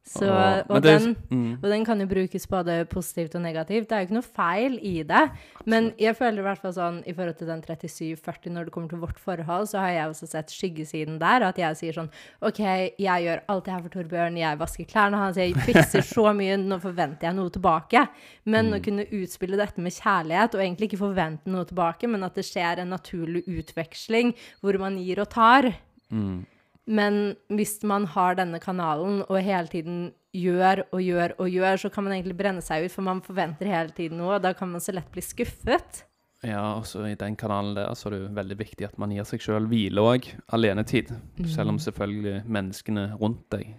[0.05, 0.27] Så,
[0.69, 3.87] Og- det den, mm, og den kan jo brukes både positivt og negativt.
[3.89, 5.31] Det er jo ikke noe feil i det.
[5.65, 8.89] Men jeg føler i hvert fall sånn i forhold til den 3740, når det kommer
[8.89, 11.41] til vårt forhold, så har jeg også sett skyggesiden der.
[11.49, 12.11] At jeg sier sånn
[12.45, 12.61] OK,
[13.01, 16.55] jeg gjør alt det her for Torbjørn, jeg vasker klærne hans, jeg fikser så mye,
[16.61, 18.07] nå forventer jeg noe tilbake.
[18.45, 22.35] Men å kunne utspille dette med kjærlighet, og egentlig ikke forvente noe tilbake, men at
[22.37, 25.73] det skjer en naturlig utveksling hvor man gir og tar.
[26.11, 26.45] mm.
[26.87, 31.89] Men hvis man har denne kanalen og hele tiden gjør og gjør og gjør, så
[31.89, 34.69] kan man egentlig brenne seg ut, for man forventer hele tiden noe, og da kan
[34.69, 36.03] man så lett bli skuffet.
[36.45, 39.25] Ja, også i den kanalen der så er det jo veldig viktig at man gir
[39.25, 40.27] seg sjøl hvile òg.
[40.53, 41.09] Alenetid.
[41.49, 43.71] Selv om selvfølgelig menneskene rundt deg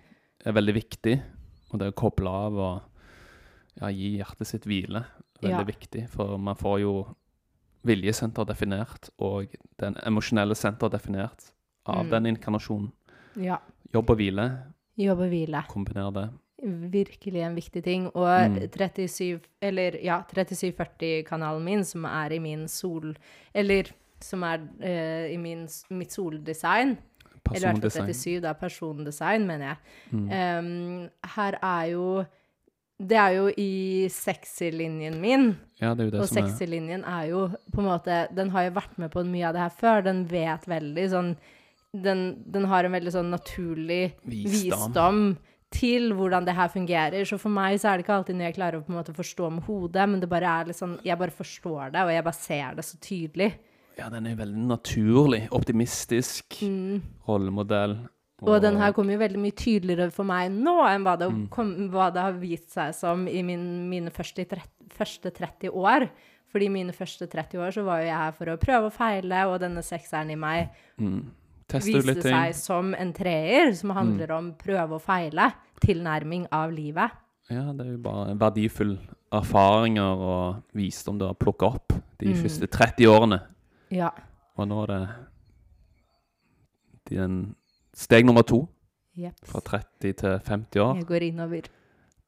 [0.46, 1.14] er veldig viktig.
[1.70, 2.82] Og det å koble av og
[3.78, 5.68] ja, gi hjertet sitt hvile er veldig Ja.
[5.68, 6.08] viktig.
[6.10, 6.94] For man får jo
[7.86, 11.52] viljesenter definert, og den emosjonelle senter definert
[11.86, 12.10] av Mm.
[12.10, 12.90] den inkarnasjonen.
[13.36, 13.60] Ja.
[13.94, 14.50] Jobb og hvile,
[14.96, 15.60] Jobb og hvile.
[15.68, 16.26] Kombinere det.
[16.92, 18.06] Virkelig en viktig ting.
[18.16, 18.70] Og Mm.
[18.72, 23.14] 37, eller ja, 3740-kanalen min, som er i min sol...
[23.54, 26.96] Eller som er uh, i min, mitt soldesign,
[27.52, 28.14] eller i hvert fall Persondesign.
[28.14, 29.76] 37, da, persondesign, mener jeg.
[30.10, 30.24] Mm.
[30.24, 32.24] Um, her er jo
[32.98, 35.50] Det er jo i sexy-linjen min.
[35.80, 38.70] Ja, det er jo det Og sexy-linjen er jo på en måte Den har jo
[38.70, 40.00] vært med på mye av det her før.
[40.02, 41.36] Den vet veldig sånn
[42.02, 44.88] Den, den har en veldig sånn naturlig visdom.
[44.92, 45.20] visdom
[45.76, 47.24] til hvordan det her fungerer.
[47.26, 49.14] Så for meg så er det ikke alltid når jeg klarer å på en måte
[49.16, 52.24] forstå med hodet, men det bare er litt sånn Jeg bare forstår det, og jeg
[52.24, 53.50] bare ser det så tydelig.
[53.98, 55.48] Ja, den er veldig naturlig.
[55.56, 56.58] Optimistisk.
[57.28, 57.96] Rollemodell.
[58.42, 61.30] Og, Og den her kommer jo veldig mye tydeligere for meg nå enn hva det,
[61.32, 61.46] Mm.
[61.48, 66.10] kom, hva det har vist seg som i min, mine første, tre- første 30 år.
[66.52, 69.46] Fordi mine første 30 år så var jo jeg her for å prøve og feile,
[69.48, 70.68] og denne sekseren i meg
[71.00, 71.22] mm.
[71.68, 72.30] Teste ut viste.
[72.30, 72.52] Mm.
[72.52, 75.48] seg som en treer, som handler om prøve og feile.
[75.82, 77.10] Tilnærming av livet.
[77.50, 78.98] Ja, det er jo bare verdifulle
[79.32, 82.42] erfaringer og visdom du har plukket opp de Mm.
[82.42, 83.40] første 30 årene.
[83.90, 84.10] Ja.
[84.56, 85.08] Og nå er det
[87.16, 87.54] den
[87.94, 88.68] steg nummer to,
[89.16, 89.34] Yep.
[89.44, 90.94] fra 30 til 50 år.
[90.96, 91.62] Jeg går innover.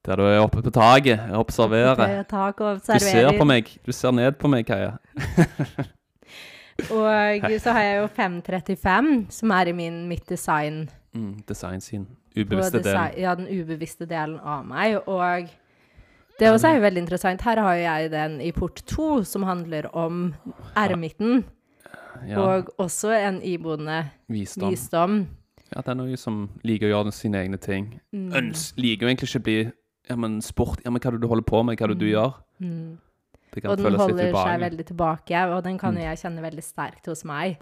[0.07, 1.90] Der du er oppe på taket, og observerer.
[1.92, 4.96] Oppe på tak og Du ser på meg, du ser ned på meg, Kaja.
[6.87, 10.88] Og så har jeg jo 535, som er i min, mitt design.
[11.14, 12.99] Mm, design sin ubevisste del.
[13.19, 15.01] ja, den ubevisste delen av meg.
[15.09, 15.49] Og
[16.38, 17.43] det også er jo veldig interessant.
[17.43, 20.35] Her har jeg den i port 2, som handler om
[20.77, 21.45] ermitten,
[22.27, 24.71] Ja, og også en iboende visdom.
[24.71, 25.19] visdom.
[25.75, 28.01] Ja, det er noe som liker å gjøre sine egne ting.
[28.12, 28.33] Mm.
[28.35, 29.59] Øns, liker jo egentlig ikke å bli
[30.09, 30.81] ja, men sport.
[30.85, 31.77] Ja, men hva er det du holder på med?
[31.79, 32.33] Hva er det du gjør?
[32.62, 32.99] Mm.
[33.56, 36.04] Og den holder seg veldig tilbake, og den kan jo Mm.
[36.11, 37.58] jeg kjenne veldig sterkt hos meg.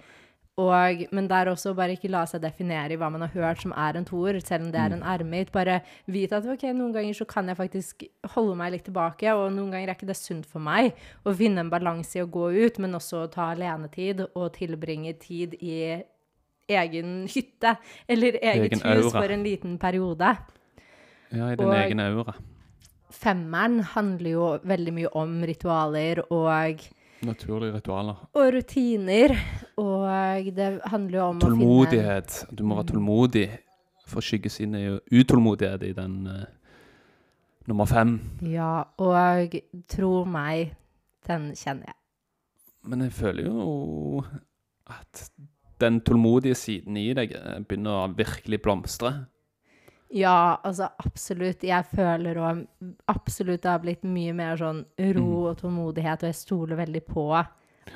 [0.58, 3.72] Og, men der også bare ikke la seg definere i hva man har hørt som
[3.76, 5.02] er en toer, selv om det er Mm.
[5.02, 5.52] en ermit.
[5.52, 9.52] Bare vite at ok, noen ganger så kan jeg faktisk holde meg litt tilbake, og
[9.52, 10.94] noen ganger er ikke det sunt for meg
[11.26, 15.54] å finne en balanse i å gå ut, men også ta alenetid og tilbringe tid
[15.60, 16.02] i
[16.68, 17.76] egen hytte,
[18.08, 19.20] eller eget Egen hus aura.
[19.22, 20.38] for en liten periode.
[21.32, 22.34] Ja, i din Og- egen aura.
[23.12, 26.86] Femmeren handler jo veldig mye om ritualer og
[27.24, 28.18] Naturlige ritualer.
[28.36, 29.32] Og rutiner.
[29.80, 32.44] Og det handler jo om Tålmodighet.
[32.52, 33.46] Du må være tålmodig.
[34.06, 36.44] For skyggesiden er jo utålmodighet i den uh,
[37.66, 38.20] nummer fem.
[38.42, 39.56] Ja, og
[39.90, 40.76] tro meg,
[41.26, 41.98] den kjenner jeg.
[42.86, 44.22] Men jeg føler jo
[44.86, 45.24] at
[45.80, 49.26] den tålmodige siden i deg eh, begynner å virkelig blomstre.
[50.14, 51.62] Ja, altså absolutt.
[51.66, 52.66] Jeg føler òg
[53.10, 54.84] absolutt det har blitt mye mer sånn
[55.16, 55.46] ro Mm.
[55.50, 57.46] og tålmodighet, og jeg stoler veldig på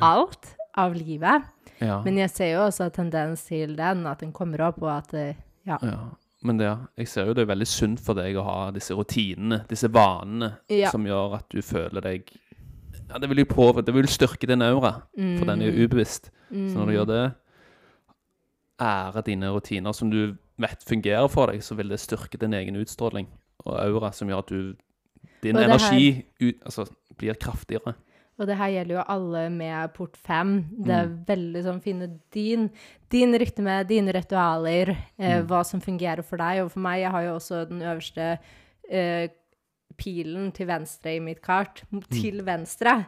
[0.00, 0.56] alt.
[0.76, 1.42] av livet.
[1.80, 2.00] Ja.
[2.04, 5.34] Men jeg ser jo også tendens til den, at den kommer opp, og at eh,
[5.66, 5.78] ja.
[5.82, 5.96] ja.
[6.42, 9.64] Men det, jeg ser jo det er veldig sunt for deg å ha disse rutinene,
[9.68, 10.90] disse vanene, Ja.
[10.90, 12.30] som gjør at du føler deg
[13.10, 16.30] Ja, det vil jo på, det vil styrke din aura, for den er jo ubevisst.
[16.50, 17.34] Så når du gjør det,
[18.80, 22.76] ære dine rutiner som du vet fungerer for deg, så vil det styrke din egen
[22.80, 23.26] utstråling
[23.64, 24.76] og aura, som gjør at du
[25.42, 27.94] Din her- energi ut, altså, blir kraftigere.
[28.40, 30.64] Og det her gjelder jo alle med port fem.
[30.84, 31.24] Det er Mm.
[31.26, 32.70] veldig sånn finne din,
[33.10, 35.46] din rytme, dine ritualer, eh, Mm.
[35.46, 36.62] hva som fungerer for deg.
[36.64, 38.38] Og for meg, jeg har jo også den øverste
[38.90, 39.28] eh,
[39.98, 42.02] pilen til venstre i mitt kart, Mm.
[42.10, 43.06] til venstre.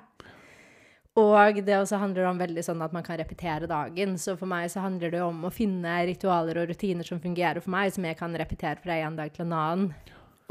[1.21, 4.17] Og det også handler om veldig sånn at man kan repetere dagen.
[4.17, 7.75] Så for meg så handler det om å finne ritualer og rutiner som fungerer for
[7.75, 9.93] meg, som jeg kan repetere fra en dag til en annen.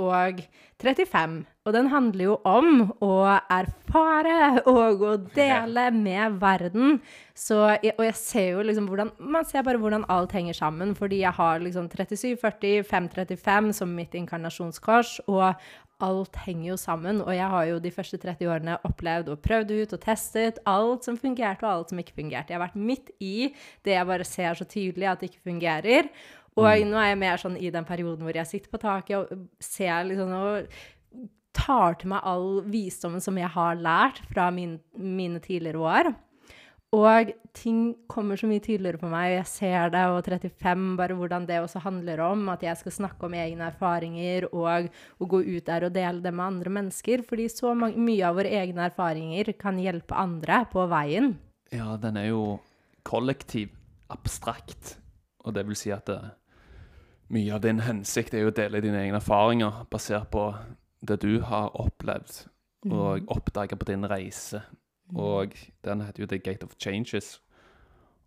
[0.02, 0.40] Og
[0.82, 1.34] 35.
[1.66, 3.16] Og den handler jo om å
[3.54, 6.96] erfare og å dele med verden.
[7.38, 10.96] Så, og jeg ser jo liksom hvordan Man ser bare hvordan alt henger sammen.
[10.98, 15.54] Fordi jeg har liksom 37, 40, 5, 35 som mitt inkarnasjonskors, og
[16.04, 17.22] alt henger jo sammen.
[17.24, 21.08] Og jeg har jo de første 30 årene opplevd og prøvd ut og testet alt
[21.08, 22.54] som fungerte, og alt som ikke fungerte.
[22.54, 23.52] Jeg har vært midt i
[23.86, 26.10] det jeg bare ser så tydelig at det ikke fungerer.
[26.60, 29.46] Og nå er jeg mer sånn i den perioden hvor jeg sitter på taket og
[29.64, 30.74] ser liksom og
[31.56, 36.12] tar til meg all visdommen som jeg har lært fra min, mine tidligere år.
[36.92, 41.16] Og ting kommer så mye tydeligere på meg, og jeg ser det, og 35, bare
[41.16, 45.40] hvordan det også handler om at jeg skal snakke om egne erfaringer og, og gå
[45.40, 47.24] ut der og dele det med andre mennesker.
[47.28, 51.38] Fordi så mye av våre egne erfaringer kan hjelpe andre på veien.
[51.72, 52.44] Ja, den er jo
[53.08, 53.72] kollektiv,
[54.12, 54.98] abstrakt.
[55.48, 56.20] Og det vil si at det,
[57.32, 60.50] mye av din hensikt er jo å dele dine egne erfaringer basert på
[61.08, 62.44] det du har opplevd
[62.92, 64.60] og oppdaga på din reise.
[65.16, 67.42] Og den heter jo The Gate of Changes.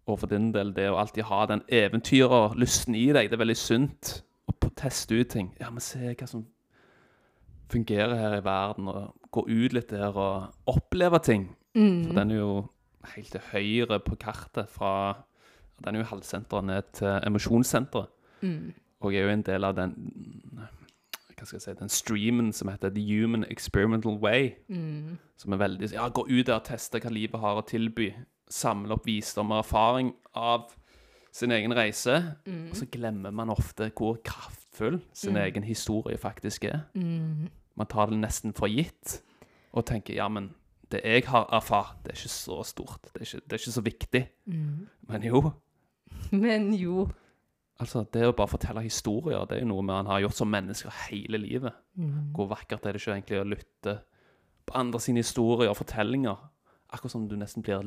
[0.07, 3.57] Og for din del, det å alltid ha den eventyrerlysten i deg, det er veldig
[3.57, 5.49] sunt å teste ut ting.
[5.61, 6.45] Ja, men se hva som
[7.73, 11.49] fungerer her i verden, og gå ut litt der og oppleve ting.
[11.75, 12.05] Mm.
[12.05, 12.53] For den er jo
[13.15, 15.25] helt til høyre på kartet fra
[15.85, 18.13] Den er jo halvsenteret ned til emosjonssenteret.
[18.47, 18.75] Mm.
[19.01, 19.95] Og jeg er jo en del av den
[21.45, 24.55] hva skal jeg si, den streamen som heter The Human Experimental Way.
[24.69, 25.19] Mm.
[25.41, 28.11] Som er veldig Ja, gå ut der og teste hva livet har å tilby.
[28.51, 30.73] Samle opp visdom og erfaring av
[31.35, 32.17] sin egen reise.
[32.47, 32.71] Mm.
[32.71, 36.87] Og så glemmer man ofte hvor kraftfull sin egen historie faktisk er.
[36.95, 37.51] Mm.
[37.77, 39.21] Man tar det nesten for gitt
[39.75, 40.53] og tenker ja, men
[40.93, 43.09] det jeg har erfart, det er ikke så stort.
[43.11, 44.27] Det er ikke, det er ikke så viktig.
[44.47, 44.89] Mm.
[45.09, 45.51] Men jo,
[46.45, 47.09] Men jo.
[47.83, 50.95] Altså det å bare fortelle historier, det er jo noe man har gjort som mennesker
[51.09, 51.77] hele livet.
[51.99, 52.33] Mm.
[52.37, 53.99] Hvor vakkert er det ikke egentlig å lytte
[54.65, 56.51] på andre sine historier og fortellinger?
[56.95, 57.83] Akkurat som du nesten blir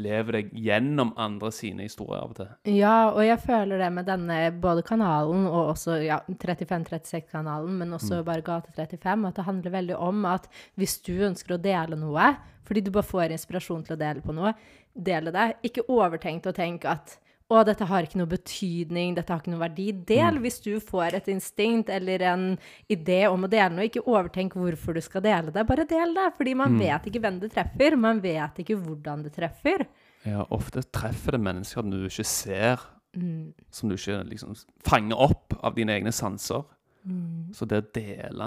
[0.00, 2.52] lever deg gjennom andre sine historier av og til.
[2.72, 8.22] Ja, og jeg føler det med denne både kanalen og også ja, 3536-kanalen, men også
[8.24, 10.48] bare Gate 35, at det handler veldig om at
[10.80, 12.30] hvis du ønsker å dele noe,
[12.64, 14.54] fordi du bare får inspirasjon til å dele på noe,
[14.94, 15.50] dele det.
[15.68, 17.18] Ikke overtenkt og tenk at
[17.50, 19.88] å, dette har ikke noe betydning, dette har ikke noe verdi.
[19.92, 22.46] Del hvis du får et instinkt eller en
[22.88, 23.88] idé om å dele noe.
[23.90, 26.30] Ikke overtenk hvorfor du skal dele det, bare del det.
[26.38, 29.86] Fordi man vet ikke hvem det treffer, man vet ikke hvordan det treffer.
[30.24, 33.52] Ja, ofte treffer det mennesker du ikke ser, Mm.
[33.70, 34.54] som du ikke liksom
[34.88, 36.62] fanger opp av dine egne sanser.
[37.04, 37.52] Mm.
[37.52, 38.46] Så det å dele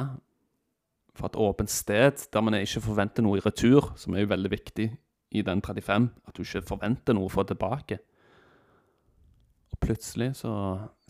[1.14, 4.50] fra et åpent sted, der man ikke forventer noe i retur, som er jo veldig
[4.50, 4.88] viktig
[5.36, 8.00] i den 35, at du ikke forventer noe å få tilbake.
[9.76, 10.52] Og plutselig så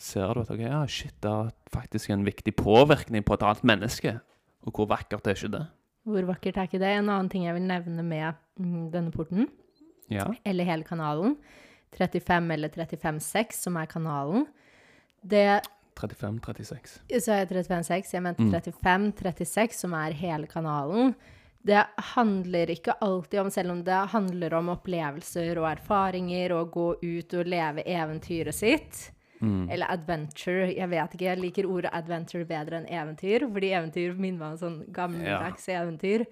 [0.02, 3.62] ser du at okay, ja, shit, det har faktisk en viktig påvirkning på et annet
[3.68, 4.16] menneske.
[4.66, 5.62] Og hvor vakkert er ikke det?
[6.06, 6.90] Hvor vakkert er ikke det?
[6.98, 9.46] En annen ting jeg vil nevne med mm, denne porten,
[10.10, 10.26] Ja.
[10.46, 11.36] eller hele kanalen,
[11.96, 14.46] 35 eller 35.6, som er kanalen,
[15.22, 15.60] det
[15.98, 16.98] 35-36.
[17.22, 18.52] Så er jeg 35.6, jeg mente Mm.
[18.52, 21.14] 35-36, som er hele kanalen.
[21.66, 21.82] Det
[22.14, 27.36] handler ikke alltid om, selv om det handler om opplevelser og erfaringer og gå ut
[27.40, 29.00] og leve eventyret sitt.
[29.40, 29.66] Mm.
[29.70, 30.70] Eller adventure.
[30.72, 34.60] Jeg vet ikke, jeg liker ordet adventure bedre enn eventyr, fordi eventyr minner meg om
[34.62, 36.24] sånn gammeldags eventyr.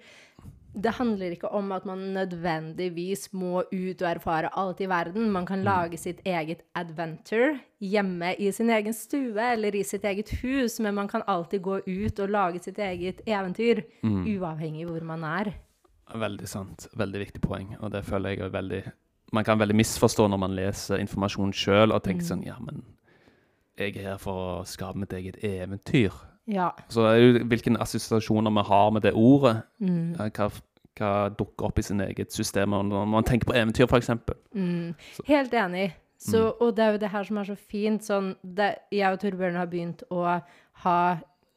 [0.75, 5.29] Det handler ikke om at man nødvendigvis må ut og erfare alt i verden.
[5.31, 10.33] Man kan lage sitt eget adventure hjemme i sin egen stue eller i sitt eget
[10.41, 15.23] hus, men man kan alltid gå ut og lage sitt eget eventyr, uavhengig hvor man
[15.23, 15.53] er.
[16.13, 16.87] Veldig sant.
[16.93, 17.71] Veldig viktig poeng.
[17.79, 18.83] Og det føler jeg er veldig
[19.33, 22.83] Man kan veldig misforstå når man leser informasjon sjøl og tenker sånn Ja, men
[23.75, 26.13] jeg er her for å skape mitt eget eventyr.
[26.47, 26.69] Ja.
[26.93, 29.57] Så er jo hvilke assosiasjoner vi har med det ordet.
[29.81, 30.13] Mm.
[30.19, 30.49] Ja, Hva,
[30.95, 32.75] hva dukker opp i sin eget system.
[32.89, 34.11] Når man tenker på eventyr, f.eks.
[34.55, 34.95] Mm.
[35.27, 35.91] Helt enig.
[36.17, 38.03] Så, Og det er jo det her som er så fint.
[38.05, 40.25] Sånn, det, jeg og Torbjørn har begynt å
[40.85, 40.99] ha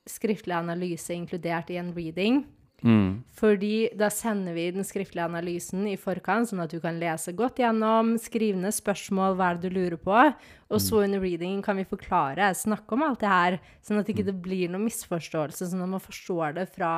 [0.08, 2.42] skriftlig analyse inkludert i en reading.
[2.82, 3.24] Mm.
[3.34, 7.58] Fordi da sender vi den skriftlige analysen i forkant, sånn at du kan lese godt
[7.62, 10.18] gjennom, skrive ned spørsmål, hva er det du lurer på,
[10.68, 14.28] og så under readingen kan vi forklare, snakke om alt det her, sånn at ikke
[14.28, 16.92] det blir noen misforståelse, sånn at man forstår det fra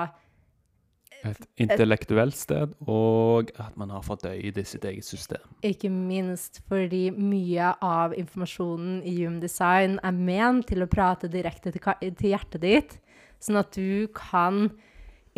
[1.26, 5.42] Et intellektuelt sted, og at man har fordøyd i sitt eget system.
[5.66, 11.74] Ikke minst fordi mye av informasjonen i Human Design er ment til å prate direkte
[11.74, 12.96] til, hjertet ditt,
[13.40, 14.70] sånn at du kan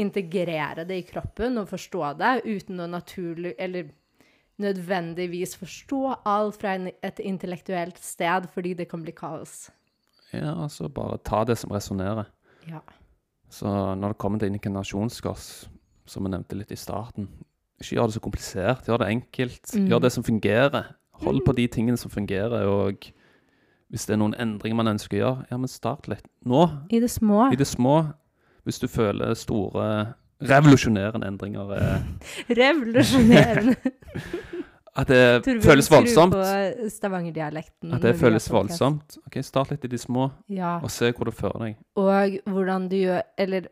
[0.00, 3.90] integrere det i kroppen og forstå det uten å naturlig Eller
[4.62, 9.70] nødvendigvis forstå alt fra et intellektuelt sted, fordi det kan bli kaos.
[10.32, 12.28] Ja, altså bare ta det som resonnerer.
[12.68, 12.80] Ja.
[13.52, 15.48] Så når det kommer til inkarnasjonskors,
[16.08, 17.28] som vi nevnte litt i starten,
[17.82, 19.74] ikke gjør det så komplisert, gjør det enkelt.
[19.74, 19.88] Mm.
[19.90, 20.92] Gjør det som fungerer.
[21.22, 23.04] Hold på de tingene som fungerer, og
[23.92, 26.24] hvis det er noen endringer man ønsker å gjøre, ja, men start litt.
[26.48, 27.50] Nå, I det små.
[27.52, 27.98] i det små,
[28.64, 32.08] hvis du føler store, revolusjonerende endringer, eh,
[32.62, 33.76] Revolusjonerende.
[34.94, 37.94] at det Torbjørn, føles skru voldsomt, på Stavanger-dialekten.
[37.94, 40.78] at det føles voldsomt, ok, start litt i de små, Ja.
[40.82, 41.76] og se hvor det fører deg.
[41.96, 43.66] Og hvordan du gjør Eller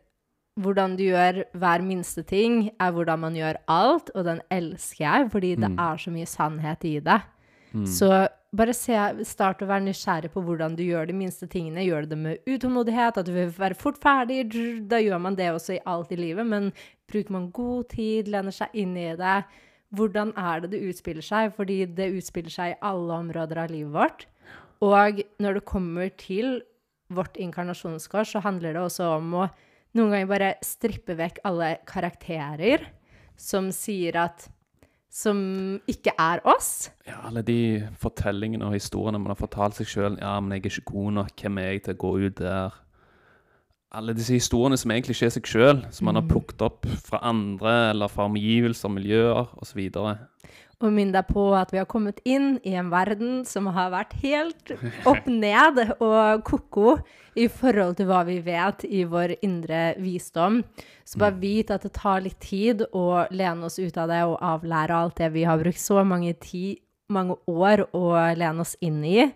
[0.59, 5.31] hvordan du gjør hver minste ting, er hvordan man gjør alt, og den elsker jeg,
[5.31, 5.79] fordi det Mm.
[5.79, 7.21] er så mye sannhet i det.
[7.73, 7.85] Mm.
[7.87, 11.85] Så bare se, start å være nysgjerrig på hvordan du gjør de minste tingene.
[11.87, 14.49] Gjør du det med utålmodighet, at du vil være fort ferdig.
[14.89, 16.73] Da gjør man det også i alt i livet, men
[17.09, 19.45] bruker man god tid, lener seg inn i det.
[19.91, 21.51] Hvordan er det det utspiller seg?
[21.57, 24.27] Fordi det utspiller seg i alle områder av livet vårt.
[24.81, 26.61] Og når det kommer til
[27.11, 29.49] vårt inkarnasjonskår, så handler det også om å
[29.97, 32.87] noen ganger bare strippe vekk alle karakterer
[33.39, 34.47] som sier at
[35.11, 36.87] Som ikke er oss.
[37.03, 40.13] Ja, alle de fortellingene og historiene man har fortalt seg sjøl.
[40.21, 41.33] Ja, men jeg er ikke god nok.
[41.35, 42.77] Hvem er jeg til å gå ut der?
[43.91, 47.19] Alle disse historiene som egentlig ikke er seg sjøl, som man har plukket opp fra
[47.27, 49.81] andre eller fra omgivelser, miljøer osv.
[50.81, 54.15] Og minn deg på at vi har kommet inn i en verden som har vært
[54.23, 54.71] helt
[55.11, 56.95] opp ned og ko-ko
[57.35, 60.61] i forhold til hva vi vet i vår indre visdom.
[61.03, 64.39] Så bare vit at det tar litt tid å lene oss ut av det og
[64.39, 66.79] avlære alt det vi har brukt så mange, ti,
[67.11, 68.07] mange år å
[68.39, 69.27] lene oss inn i.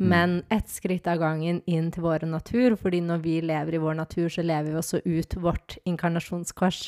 [0.00, 3.98] Men ett skritt av gangen inn til vår natur, fordi når vi lever i vår
[3.98, 6.78] natur, så lever vi også ut vårt inkarnasjonskors.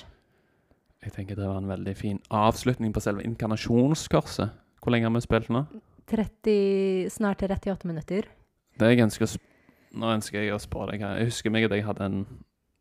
[1.03, 4.55] Jeg tenker det var en veldig fin avslutning på selve inkarnasjonskorset.
[4.81, 5.65] Hvor lenge har vi spilt nå?
[6.09, 8.31] 30, snart 38 minutter.
[8.79, 9.37] Det jeg ønsker
[9.93, 11.03] Nå ønsker jeg å spørre deg.
[11.05, 12.21] Jeg husker meg at jeg hadde en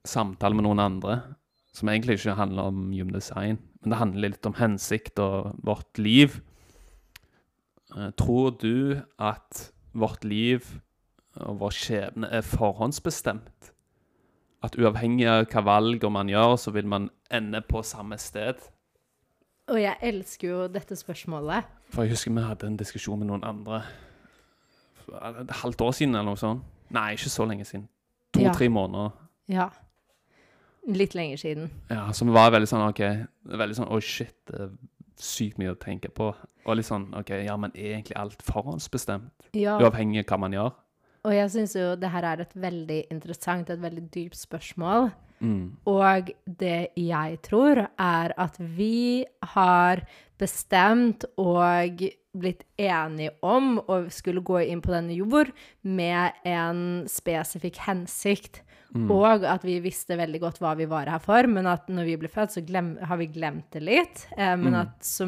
[0.08, 1.18] samtale med noen andre
[1.76, 6.00] som egentlig ikke handler om Human Design, men det handler litt om hensikt og vårt
[6.00, 6.40] liv.
[7.98, 10.66] Eh, Tror du at vårt liv
[11.40, 13.72] og vår skjebne er forhåndsbestemt?
[14.62, 18.60] At uavhengig av hva valg man gjør, så vil man ende på samme sted?
[19.72, 21.68] Og jeg elsker jo dette spørsmålet.
[21.94, 23.82] For jeg husker vi hadde en diskusjon med noen andre
[25.02, 26.68] for et halvt år siden eller noe sånt.
[26.92, 27.88] Nei, ikke så lenge siden.
[28.36, 29.16] To-tre måneder.
[29.52, 29.70] Ja.
[30.88, 31.72] Litt lenger siden.
[31.92, 33.02] Ja, som var veldig sånn OK
[33.54, 34.72] Veldig sånn Oi, shit, det er
[35.22, 36.32] sykt mye å tenke på.
[36.66, 39.50] Og litt sånn OK, ja, men er egentlig alt forhåndsbestemt?
[39.58, 39.78] Ja.
[39.82, 40.72] Uavhengig av hva man gjør?
[41.22, 45.12] Og jeg syns jo det her er et veldig interessant, et veldig dypt spørsmål.
[45.42, 45.78] Mm.
[45.90, 50.04] Og det jeg tror, er at vi har
[50.42, 52.02] bestemt og
[52.32, 55.52] blitt enige om å skulle gå inn på denne jord
[55.82, 58.62] med en spesifikk hensikt.
[59.14, 62.18] Og at vi visste veldig godt hva vi var her for, men at når vi
[62.20, 64.26] ble født, så glem, har vi glemt det litt.
[64.36, 65.28] Eh, men at så,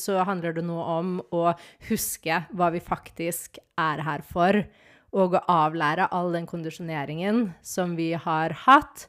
[0.00, 1.50] så handler det nå om å
[1.90, 4.62] huske hva vi faktisk er her for,
[5.12, 9.06] og å avlære all den kondisjoneringen som vi har hatt.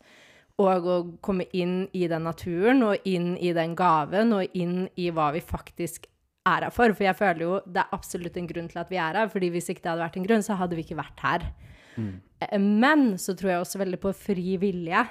[0.62, 5.08] Og å komme inn i den naturen, og inn i den gaven, og inn i
[5.10, 6.06] hva vi faktisk
[6.46, 6.92] er her for.
[6.92, 9.50] For jeg føler jo det er absolutt en grunn til at vi er her, fordi
[9.56, 11.48] hvis ikke det hadde vært en grunn, så hadde vi ikke vært her.
[11.96, 15.04] Eh, Men så tror jeg også veldig på fri vilje,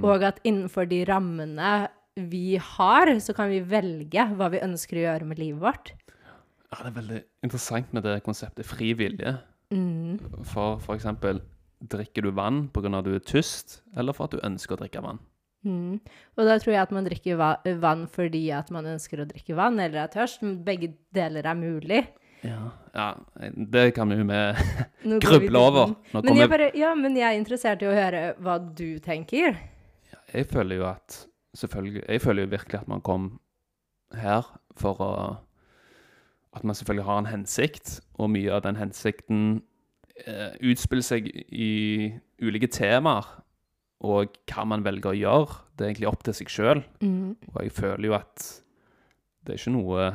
[0.00, 1.70] og at innenfor de rammene
[2.30, 5.92] vi har, så kan vi velge hva vi ønsker å gjøre med livet vårt.
[6.70, 9.34] Ja, det er veldig interessant med det konseptet fri vilje.
[9.74, 10.20] Mm.
[10.46, 11.06] For f.eks.
[11.90, 12.92] drikker du vann pga.
[12.98, 15.18] at du er tyst, eller for at du ønsker å drikke vann?
[15.66, 16.00] Mm.
[16.38, 17.40] Og da tror jeg at man drikker
[17.82, 20.42] vann fordi at man ønsker å drikke vann, eller er tørst.
[20.42, 22.04] men Begge deler er mulig.
[22.46, 23.08] Ja, ja
[23.72, 24.56] det kan vi jo med
[25.24, 25.94] gruble over.
[26.12, 29.58] Men jeg, bare, ja, men jeg er interessert i å høre hva du tenker.
[30.30, 31.24] Jeg føler jo at
[31.58, 33.24] selvfølgelig Jeg føler jo virkelig at man kom
[34.14, 34.46] her
[34.78, 35.12] for å
[36.54, 39.62] At man selvfølgelig har en hensikt, og mye av den hensikten
[40.26, 42.10] eh, utspiller seg i
[42.42, 43.28] ulike temaer.
[44.02, 46.82] Og hva man velger å gjøre, det er egentlig opp til seg sjøl.
[47.04, 47.36] Mm.
[47.52, 48.48] Og jeg føler jo at
[49.46, 50.08] det er ikke noe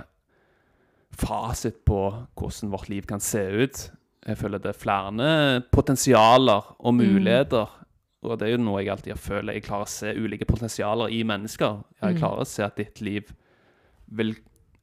[1.17, 1.99] fasit på
[2.35, 3.91] hvordan vårt liv kan se ut.
[4.25, 7.67] Jeg føler det er flere potensialer og muligheter.
[8.25, 9.53] Og det er jo noe jeg alltid føler.
[9.53, 11.83] Jeg klarer å se ulike potensialer i mennesker.
[12.01, 12.19] Jeg Mm.
[12.19, 13.31] klarer å se at ditt liv
[14.09, 14.35] vil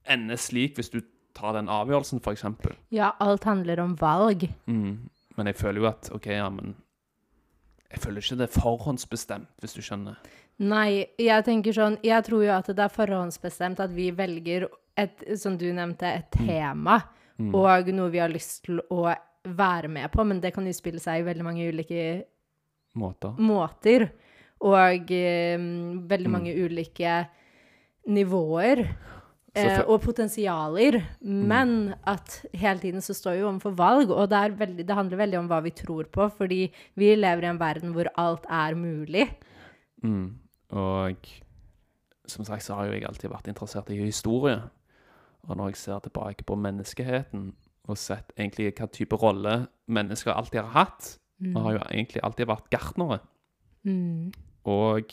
[0.07, 1.01] ende slik hvis du
[1.35, 2.45] tar den avgjørelsen, f.eks.
[2.91, 4.49] Ja, alt handler om valg.
[4.69, 5.09] Mm.
[5.37, 6.75] Men jeg føler jo at OK, ja, men
[7.93, 10.17] Jeg føler ikke det er forhåndsbestemt, hvis du skjønner.
[10.59, 14.67] Nei, jeg tenker sånn Jeg tror jo at det er forhåndsbestemt at vi velger
[14.97, 17.01] et, som du nevnte, et tema
[17.43, 17.55] Mm.
[17.57, 19.07] og noe vi har lyst til å
[19.43, 22.03] være med på, men det kan jo spille seg i veldig mange ulike
[22.99, 23.39] Måter.
[23.41, 24.11] måter.
[24.63, 27.17] Og um, veldig mange ulike
[28.07, 28.85] nivåer.
[29.59, 31.01] Eh, og potensialer.
[31.21, 35.41] Men at hele tiden så står vi overfor valg, og det, veldig, det handler veldig
[35.41, 36.29] om hva vi tror på.
[36.39, 36.61] Fordi
[37.01, 39.27] vi lever i en verden hvor alt er mulig.
[40.05, 40.39] Mm.
[40.79, 41.33] Og
[42.31, 44.61] som sagt så har jo jeg alltid vært interessert i historie.
[45.49, 47.53] Og når jeg ser tilbake på menneskeheten
[47.91, 52.47] og sett egentlig hva type rolle mennesker alltid har hatt Vi har jo egentlig alltid
[52.47, 53.19] vært gartnere.
[53.83, 54.31] Mm.
[54.71, 55.11] Og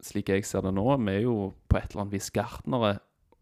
[0.00, 2.92] slik jeg ser det nå, vi er jo på et eller annet vis gartnere.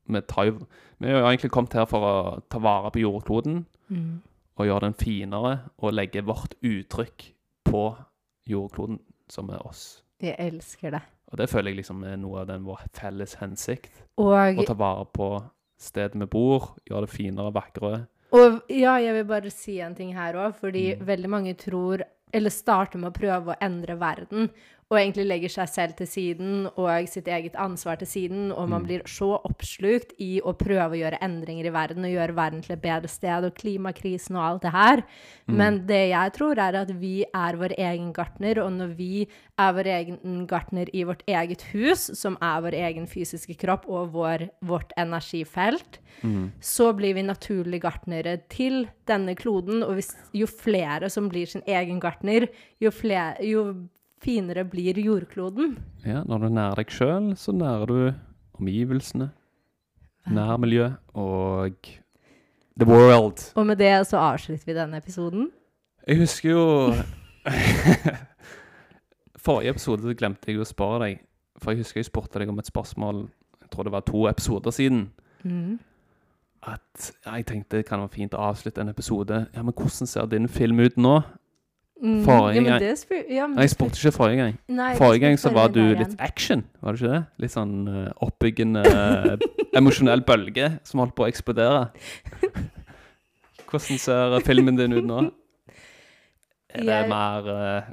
[0.09, 0.55] Vi, tar jo,
[0.99, 2.15] vi er jo egentlig kommet her for å
[2.49, 4.21] ta vare på jordkloden Mm.
[4.57, 7.23] og gjøre den finere og legge vårt uttrykk
[7.65, 7.83] på
[8.49, 8.99] jordkloden,
[9.29, 10.03] som er oss.
[10.21, 11.01] Jeg elsker det.
[11.33, 14.03] Og det føler jeg liksom er noe av den vår felles hensikt.
[14.17, 15.29] Og, Å ta vare på
[15.79, 18.07] stedet vi bor, gjøre det finere, vakrere.
[18.33, 21.07] og ja, jeg vil bare si en ting her òg, fordi Mm.
[21.07, 24.51] veldig mange tror Eller starter med å prøve å endre verden,
[24.91, 28.81] og egentlig legger seg selv til siden og sitt eget ansvar til siden, og man
[28.83, 28.87] Mm.
[28.87, 32.73] blir så oppslukt i å prøve å gjøre endringer i verden og gjøre verden til
[32.73, 35.03] et bedre sted, og klimakrisen og alt det her.
[35.47, 35.57] Mm.
[35.57, 39.29] Men det jeg tror, er at vi er vår egen gartner, og når vi
[39.59, 44.13] er vår egen gartner i vårt eget hus, som er vår egen fysiske kropp og
[44.13, 46.51] vår, vårt energifelt, Mm.
[46.61, 49.85] så blir vi naturlig gartnere til denne kloden.
[49.85, 52.49] Og hvis, jo flere som blir sin egen gartner,
[52.81, 53.75] jo, flere, jo
[54.23, 55.77] finere blir jordkloden.
[56.07, 57.99] Ja, når du nærer deg sjøl, så nærer du
[58.59, 59.31] omgivelsene,
[60.29, 61.77] nærmiljø og
[62.79, 63.53] the world.
[63.55, 65.51] Og med det så avslutter vi denne episoden.
[66.09, 66.95] Jeg husker jo
[69.45, 71.21] Forrige episode glemte jeg å spørre deg,
[71.59, 73.29] for jeg husker jeg spurte deg om et spørsmål
[73.63, 75.11] Jeg tror det var to episoder siden.
[75.43, 75.79] Mm.
[76.67, 79.47] At ja, jeg tenkte det kan være fint å avslutte en episode.
[79.55, 81.21] Ja, men hvordan ser din film ut nå?
[81.99, 84.59] Mm, Forrige gang- ja, ja, Nei, jeg spurte ikke forrige gang.
[84.71, 87.23] Nei, Forrige gang så var du litt action, var det ikke det?
[87.43, 88.85] Litt sånn uh, oppbyggende,
[89.75, 91.89] emosjonell bølge som holdt på å eksplodere.
[93.69, 95.25] Hvordan ser filmen din ut nå?
[96.71, 97.91] Er det Jeg- mer uh,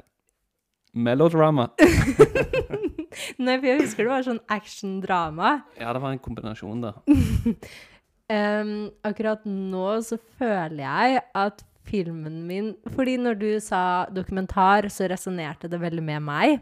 [0.94, 1.66] melodrama?
[3.42, 5.54] Nei, for jeg husker det var sånn action-drama.
[5.80, 6.98] Ja, det var en kombinasjon der.
[8.36, 15.08] um, akkurat nå så føler jeg at filmen min Fordi når du sa dokumentar, så
[15.10, 16.60] resonnerte det veldig med meg.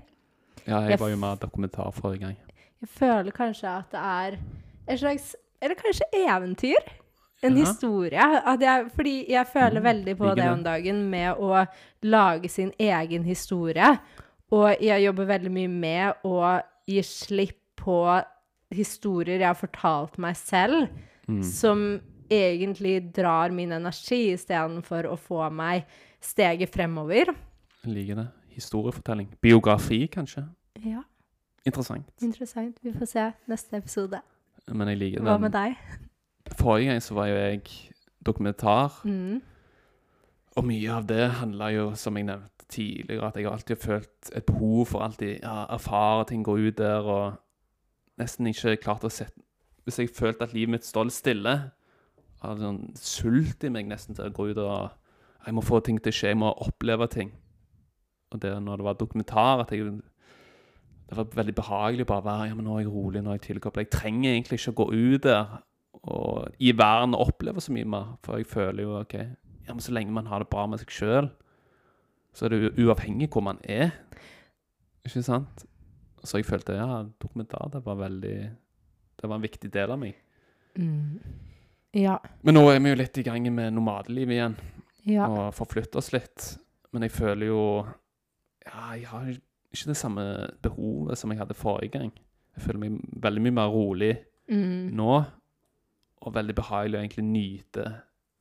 [0.67, 2.37] Ja, Jeg jeg var jo med dokumentar forrige gang.
[2.81, 4.37] Jeg føler kanskje at det er
[4.89, 6.77] et slags Eller kanskje eventyr?
[7.43, 7.65] En Ja.
[7.65, 8.21] historie.
[8.61, 10.51] Jeg, fordi jeg føler Mm, veldig på det det.
[10.53, 11.67] om dagen med å
[12.03, 13.99] lage sin egen historie.
[14.53, 18.25] Og jeg jobber veldig mye med å gi slipp på
[18.73, 20.89] historier jeg har fortalt meg selv,
[21.29, 21.43] Mm.
[21.43, 22.01] som
[22.35, 25.85] egentlig drar min energi istedenfor å få meg
[26.25, 27.33] steget fremover.
[27.89, 28.27] Liker det.
[28.55, 29.33] Historiefortelling.
[29.43, 30.45] Biografi, kanskje.
[30.85, 31.03] Ja,
[31.67, 32.11] Interessant.
[32.23, 32.79] interessant.
[32.85, 34.21] Vi får se neste episode.
[34.69, 35.75] Men jeg liker Hva med deg?
[36.59, 37.63] Forrige gang så var jo jeg
[38.25, 39.01] dokumentar.
[39.05, 39.41] Mm.
[40.57, 44.31] Og mye av det handla jo, som jeg nevnte tidligere, at jeg har alltid følt
[44.35, 47.41] et behov for alltid ja, erfare ting, gå ut der og
[48.21, 49.41] nesten ikke klart å sette
[49.85, 51.55] Hvis jeg følte at livet mitt står litt stille,
[52.49, 55.01] hadde sånn sult i meg nesten til å gå ut og
[55.45, 57.31] Jeg må få ting til å skje, jeg må oppleve ting.
[58.33, 60.01] Og det når det var dokumentar, at jeg
[61.05, 63.39] Det var veldig behagelig å bare være Ja, men nå er jeg rolig, nå er
[63.39, 63.87] jeg tilkoblet.
[63.87, 65.61] Jeg trenger egentlig ikke å gå ut der
[66.05, 69.15] og i verden og oppleve så mye mer, for jeg føler jo OK
[69.65, 71.31] ja, men så lenge man har det bra med seg sjøl,
[72.37, 73.95] så er det jo uavhengig hvor man er.
[75.07, 75.65] Ikke sant?
[76.25, 78.37] Så jeg følte ja, dokumentar det var veldig
[79.21, 80.17] Det var en viktig del av meg.
[80.77, 81.21] Mm.
[81.95, 82.19] Ja.
[82.43, 84.57] Men nå er vi jo litt i gang med nomadelivet igjen,
[85.07, 85.27] Ja.
[85.29, 86.57] og forflytter oss litt.
[86.93, 87.87] Men jeg føler jo
[88.67, 90.23] Ja, jeg har ikke det samme
[90.63, 92.13] behovet som jeg hadde forrige gang.
[92.57, 94.17] Jeg føler meg veldig mye mer rolig
[94.49, 94.91] Mm.
[94.95, 95.25] nå,
[96.23, 97.85] og veldig behagelig å egentlig nyte,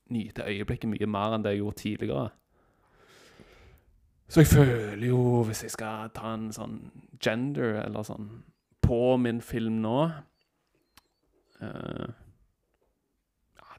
[0.09, 2.29] nyte øyeblikket mye mer enn det jeg gjorde tidligere.
[4.29, 8.43] Så jeg føler jo, hvis jeg skal ta en sånn gender eller sånn
[8.81, 10.11] på min film nå
[11.61, 12.07] Ja,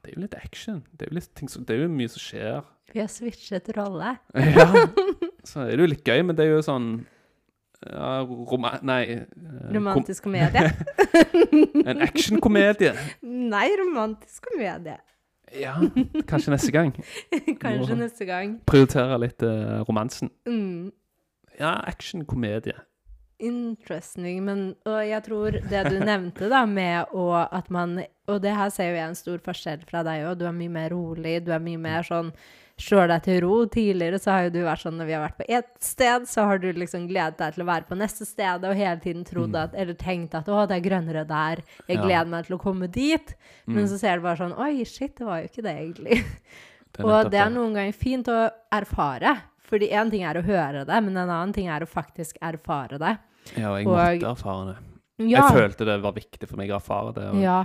[0.05, 0.83] det er jo litt action.
[0.93, 2.63] Det er jo, litt ting som, det er jo mye som skjer.
[2.93, 4.11] Vi har switchet rolle.
[4.37, 4.67] Ja,
[5.49, 6.89] så er det jo litt gøy, men det er jo sånn
[7.85, 9.25] ja, roma Nei eh,
[9.73, 10.69] Romantisk komedie.
[11.89, 12.93] En actionkomedie.
[13.25, 14.97] Nei, romantisk komedie.
[15.55, 15.75] Ja,
[16.27, 16.91] kanskje neste gang.
[17.63, 18.57] Kanskje Nå- neste gang.
[18.67, 20.31] Prioritere litt eh, romansen.
[20.49, 20.89] Mm.
[21.59, 22.75] Ja, actionkomedie.
[23.39, 24.43] Interesting.
[24.45, 28.69] Men og jeg tror det du nevnte, da, med å at man Og det her
[28.73, 30.37] ser jo jeg en stor forskjell fra deg òg.
[30.39, 31.43] Du er mye mer rolig.
[31.45, 32.31] Du er mye mer sånn
[32.77, 33.53] Slår deg til ro.
[33.71, 36.43] Tidligere så har jo du vært sånn når vi har vært på ett sted, så
[36.43, 39.53] har du liksom gledet deg til å være på neste sted og hele tiden trodd
[39.55, 39.61] Mm.
[39.63, 41.61] at Eller tenkt at å, det er grønnere der.
[41.87, 42.03] Jeg Ja.
[42.03, 43.33] gleder meg til å komme dit.
[43.65, 46.25] Men Mm, så ser du bare sånn Oi, shit, det var jo ikke det, egentlig.
[46.97, 49.37] det Og det er noen ganger fint å erfare.
[49.69, 52.99] Fordi én ting er å høre det, men en annen ting er å faktisk erfare
[53.01, 53.17] det.
[53.57, 54.77] Ja, og jeg og- måtte erfare det.
[55.29, 57.23] Ja, Jeg følte det var viktig for meg å erfare det.
[57.31, 57.61] Og, ja.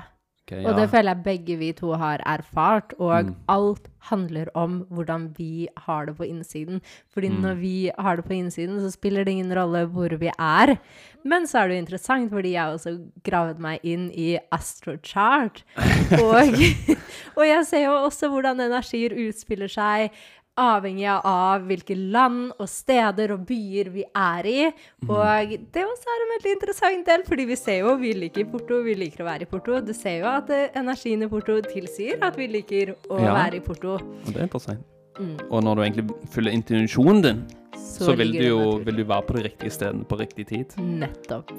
[0.47, 2.93] ok, Og det føler jeg begge vi to har erfart.
[3.01, 3.35] Og Mm.
[3.49, 6.81] alt handler om hvordan vi har det på innsiden.
[7.13, 7.41] Fordi Mm.
[7.43, 10.79] når vi har det på innsiden, så spiller det ingen rolle hvor vi er.
[11.25, 15.63] Men så er det jo interessant, fordi jeg også gravet meg inn i astrochart.
[16.23, 16.97] Og,
[17.37, 20.11] og jeg ser jo også hvordan energier utspiller seg.
[20.59, 24.65] Avhengig av hvilke land og steder og byer vi er i.
[25.05, 25.11] Mm.
[25.15, 28.83] Og det også er en veldig interessant del, fordi vi ser jo vi liker Porto,
[28.85, 29.81] vi liker å være i Porto.
[29.81, 33.35] Du ser jo at eh, energien i Porto tilsier at vi liker å Ja.
[33.39, 33.95] være i Porto.
[33.95, 34.85] Og det er interessant.
[35.21, 35.37] Mm.
[35.51, 37.43] Og når du egentlig følger intensjonen din,
[37.77, 40.75] så, vil, du jo vil du være på de riktige stedene på riktig tid.
[40.79, 41.53] Nettopp.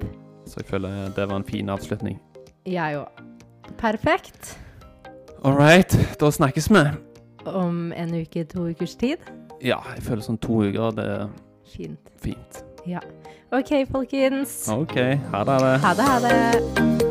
[0.46, 2.20] Så jeg føler det var en fin avslutning.
[2.66, 3.24] Jeg òg.
[3.78, 4.58] Perfekt.
[5.44, 5.90] All right,
[6.20, 7.11] da snakkes vi.
[7.46, 9.18] Om en uke, to ukers tid.
[9.62, 11.28] Ja, jeg føler sånn to uker, det er
[11.72, 12.00] Fint.
[12.22, 12.64] fint.
[12.88, 13.00] Ja.
[13.52, 14.68] OK, folkens.
[14.72, 14.98] OK,
[15.32, 15.62] ha det.
[15.86, 16.10] Ha det.
[16.10, 17.11] Ha det.